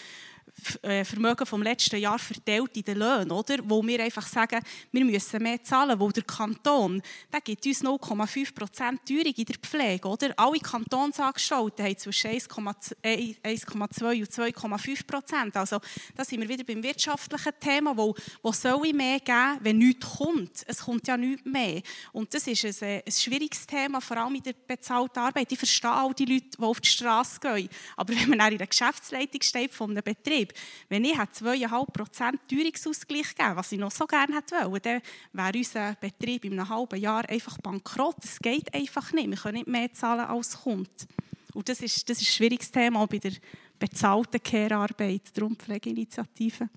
[1.05, 3.57] Vermögen vom letzten Jahr verteilt in den Löhnen, oder?
[3.63, 4.59] Wo wir einfach sagen,
[4.91, 7.01] wir müssen mehr zahlen, wo der Kanton,
[7.31, 10.33] der gibt uns 0,5 Prozent Teuerung in der Pflege, oder?
[10.37, 15.57] Alle Kantonsangestellten haben zwischen 1,2 äh, und 2,5 Prozent.
[15.57, 15.79] Also,
[16.15, 20.17] da sind wir wieder beim wirtschaftlichen Thema, wo, wo soll ich mehr geben, wenn nichts
[20.17, 20.63] kommt?
[20.67, 21.81] Es kommt ja nichts mehr.
[22.11, 25.51] Und das ist ein, äh, ein schwieriges Thema, vor allem in der bezahlten Arbeit.
[25.51, 27.69] Ich verstehe all die Leute, die auf die Straße gehen.
[27.95, 30.59] Aber wenn man in der Geschäftsleitung steht von einem Betrieb, Betrieb.
[30.89, 35.01] Wenn ich 2,5% Teuerungsausgleich gegeben was ich noch so gerne hätte wollen, dann
[35.33, 38.17] wäre unser Betrieb in einem halben Jahr einfach bankrott.
[38.21, 39.29] Das geht einfach nicht.
[39.29, 41.07] Wir können nicht mehr zahlen, als kommt.
[41.53, 43.33] Und das ist, das ist ein schwieriges Thema bei der
[43.79, 46.69] bezahlten Care-Arbeit, darum Pflegeinitiative.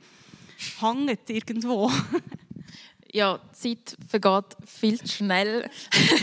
[0.80, 1.90] Hängt irgendwo.
[3.12, 5.68] ja, die Zeit vergeht viel zu schnell.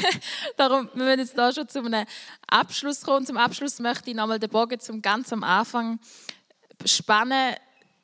[0.58, 2.06] Darum wir müssen jetzt da schon zu einem
[2.48, 3.26] Abschluss kommen.
[3.26, 6.00] Zum Abschluss möchte ich nochmal den Bogen zum ganz am Anfang
[6.86, 7.56] spannen,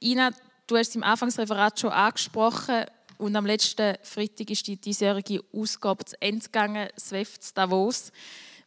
[0.01, 0.32] Ina,
[0.67, 2.86] du hast es im Anfangsreferat schon angesprochen
[3.17, 8.11] und am letzten Freitag ist die diesjährige Ausgabe zu Ende gegangen, SWIFT Davos.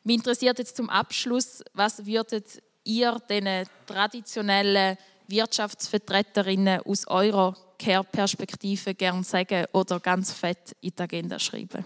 [0.05, 4.97] Mich interessiert jetzt zum Abschluss, was würdet ihr den traditionellen
[5.29, 11.85] Wirtschaftsvertreterinnen aus eurer Care-Perspektive gerne sagen oder ganz fett in die Agenda schreiben?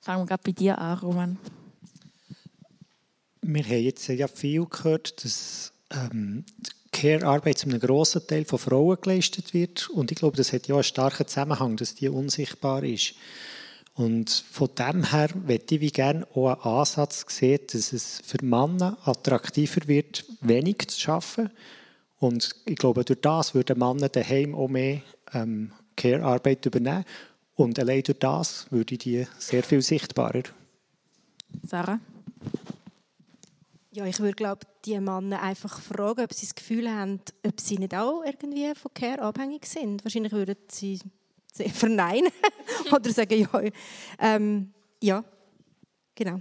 [0.00, 1.38] Fangen wir gerade bei dir an, Roman.
[3.42, 6.44] Wir haben jetzt ja viel gehört, dass ähm,
[6.98, 9.88] Care-Arbeit zu einem grossen Teil von Frauen geleistet wird.
[9.90, 13.14] Und ich glaube, das hat ja einen starken Zusammenhang, dass die unsichtbar ist.
[13.94, 18.98] Und von dem her möchte ich gerne auch einen Ansatz sehen, dass es für Männer
[19.04, 21.50] attraktiver wird, wenig zu arbeiten.
[22.18, 27.04] Und ich glaube, durch das würden Männer daheim auch mehr ähm, Care-Arbeit übernehmen.
[27.54, 30.42] Und allein durch das würde die sehr viel sichtbarer.
[31.64, 32.00] Sarah?
[33.92, 37.76] Ja, ich würde glaube die Männer einfach fragen, ob sie das Gefühl haben, ob sie
[37.76, 40.04] nicht auch irgendwie von Care abhängig sind.
[40.04, 40.98] Wahrscheinlich würden sie
[41.52, 42.30] sehr verneinen
[42.92, 43.62] oder sagen ja.
[44.18, 44.72] Ähm,
[45.02, 45.24] ja,
[46.14, 46.40] genau.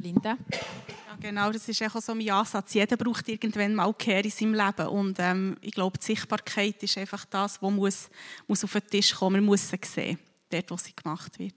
[0.00, 0.36] Linda?
[0.50, 2.74] Ja, genau, das ist auch so mein Ansatz.
[2.74, 4.88] Jeder braucht irgendwann mal Care in seinem Leben.
[4.88, 8.10] Und ähm, ich glaube, die Sichtbarkeit ist einfach das, was muss,
[8.46, 9.36] muss auf den Tisch kommen.
[9.36, 10.18] Man muss sie sehen,
[10.50, 11.54] dort, wo sie gemacht wird.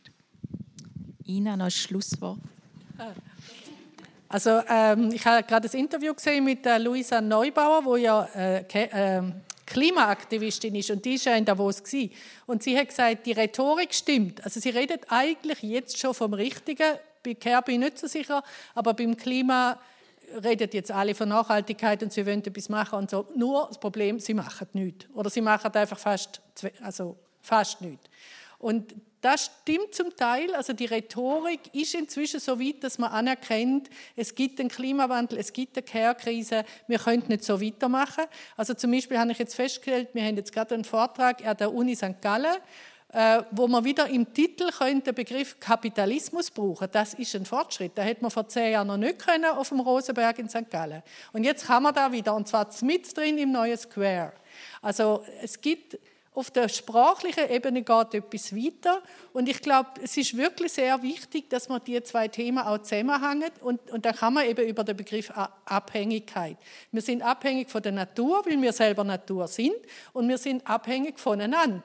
[1.28, 2.40] Ina, noch ein Schlusswort.
[4.32, 8.60] Also ähm, ich habe gerade ein Interview gesehen mit äh, Luisa Neubauer, wo ja äh,
[8.60, 9.24] äh,
[9.66, 12.12] Klimaaktivistin ist und die ist ja in Davos gewesen.
[12.46, 14.44] und sie hat gesagt, die Rhetorik stimmt.
[14.44, 16.98] Also sie redet eigentlich jetzt schon vom Richtigen.
[17.24, 18.44] Bei Care bin ich nicht so sicher,
[18.76, 19.80] aber beim Klima
[20.44, 23.28] redet jetzt alle von Nachhaltigkeit und sie wollen etwas machen und so.
[23.36, 26.40] Nur das Problem, sie machen nichts oder sie machen einfach fast,
[26.84, 28.08] also fast nichts.
[28.60, 30.54] Und das stimmt zum Teil.
[30.56, 35.52] Also die Rhetorik ist inzwischen so weit, dass man anerkennt, es gibt einen Klimawandel, es
[35.52, 38.26] gibt eine Care-Krise, wir können nicht so weitermachen.
[38.56, 41.74] Also zum Beispiel habe ich jetzt festgestellt, wir haben jetzt gerade einen Vortrag an der
[41.74, 42.22] Uni St.
[42.22, 42.58] Gallen,
[43.12, 46.88] äh, wo man wieder im Titel den Begriff Kapitalismus brauchen.
[46.92, 47.94] Das ist ein Fortschritt.
[47.96, 50.70] Da hätte man vor zehn Jahren noch nicht können auf dem Rosenberg in St.
[50.70, 51.02] Gallen.
[51.34, 54.34] Und jetzt kann man da wieder, und zwar mit drin im neuen Square.
[54.82, 55.98] Also es gibt
[56.34, 59.02] auf der sprachlichen Ebene geht etwas weiter.
[59.34, 63.52] Und ich glaube, es ist wirklich sehr wichtig, dass man die zwei Themen auch zusammenhängen.
[63.62, 65.32] Und, und da kann man eben über den Begriff
[65.66, 66.58] Abhängigkeit.
[66.92, 69.76] Wir sind abhängig von der Natur, weil wir selber Natur sind.
[70.14, 71.84] Und wir sind abhängig voneinander,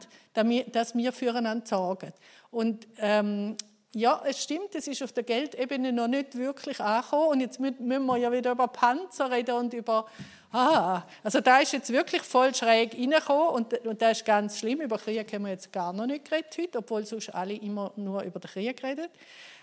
[0.72, 2.12] dass wir füreinander sorgen.
[2.50, 3.56] Und ähm,
[3.94, 7.28] ja, es stimmt, es ist auf der Geldebene noch nicht wirklich angekommen.
[7.28, 10.06] Und jetzt müssen wir ja wieder über Panzer reden und über
[10.54, 14.80] ah, also da ist jetzt wirklich voll schräg reingekommen und, und das ist ganz schlimm.
[14.80, 18.22] Über Krieg haben wir jetzt gar noch nicht geredet heute, obwohl sonst alle immer nur
[18.22, 19.08] über den Krieg reden.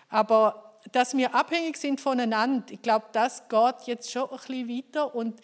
[0.10, 5.16] Aber dass wir abhängig sind voneinander, ich glaube, das geht jetzt schon ein bisschen weiter
[5.16, 5.40] und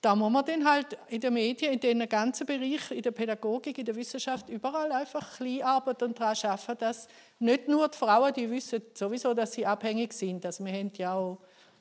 [0.00, 3.78] da muss man dann halt in den Medien, in den ganzen Bereichen, in der Pädagogik,
[3.78, 8.32] in der Wissenschaft, überall einfach ein arbeiten und daran arbeiten, dass nicht nur die Frauen,
[8.32, 10.44] die wissen sowieso, dass sie abhängig sind.
[10.44, 11.38] Also wir haben ja auch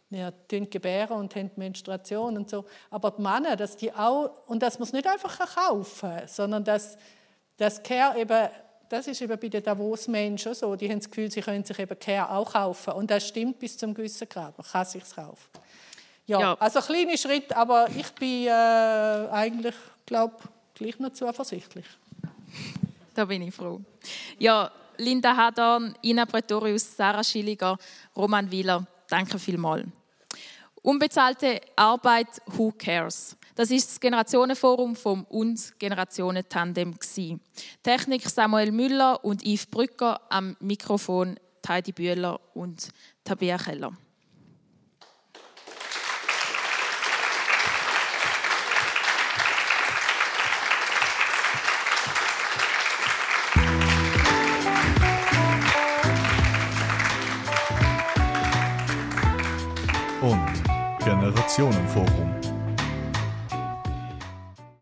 [0.09, 2.65] ja, gebären und haben Menstruation und so.
[2.89, 6.63] Aber die Männer, dass die auch, und dass man es nicht einfach kaufen kann, sondern
[6.63, 6.97] dass
[7.57, 8.49] das Care eben,
[8.89, 11.97] das ist eben bei den Davos-Menschen so, die haben das Gefühl, sie können sich eben
[11.97, 12.93] Care auch kaufen.
[12.93, 15.49] Und das stimmt bis zum gewissen Grad, man kann es sich kaufen.
[16.27, 16.53] Ja, ja.
[16.59, 20.35] also kleine Schritt, aber ich bin äh, eigentlich, glaube
[20.73, 21.85] gleich noch zuversichtlich.
[23.13, 23.79] Da bin ich froh.
[24.39, 27.77] Ja, Linda Hadorn, Ina Pretorius, Sarah Schilliger,
[28.15, 29.85] Roman Wieler, danke vielmals.
[30.81, 33.35] Unbezahlte Arbeit, who cares?
[33.55, 36.95] Das ist das Generationenforum vom uns Generationen Tandem
[37.81, 42.89] Technik Samuel Müller und Yves Brücker am Mikrofon Heidi Bühler und
[43.23, 43.93] Tabea Keller.
[61.05, 62.44] Generationenforum.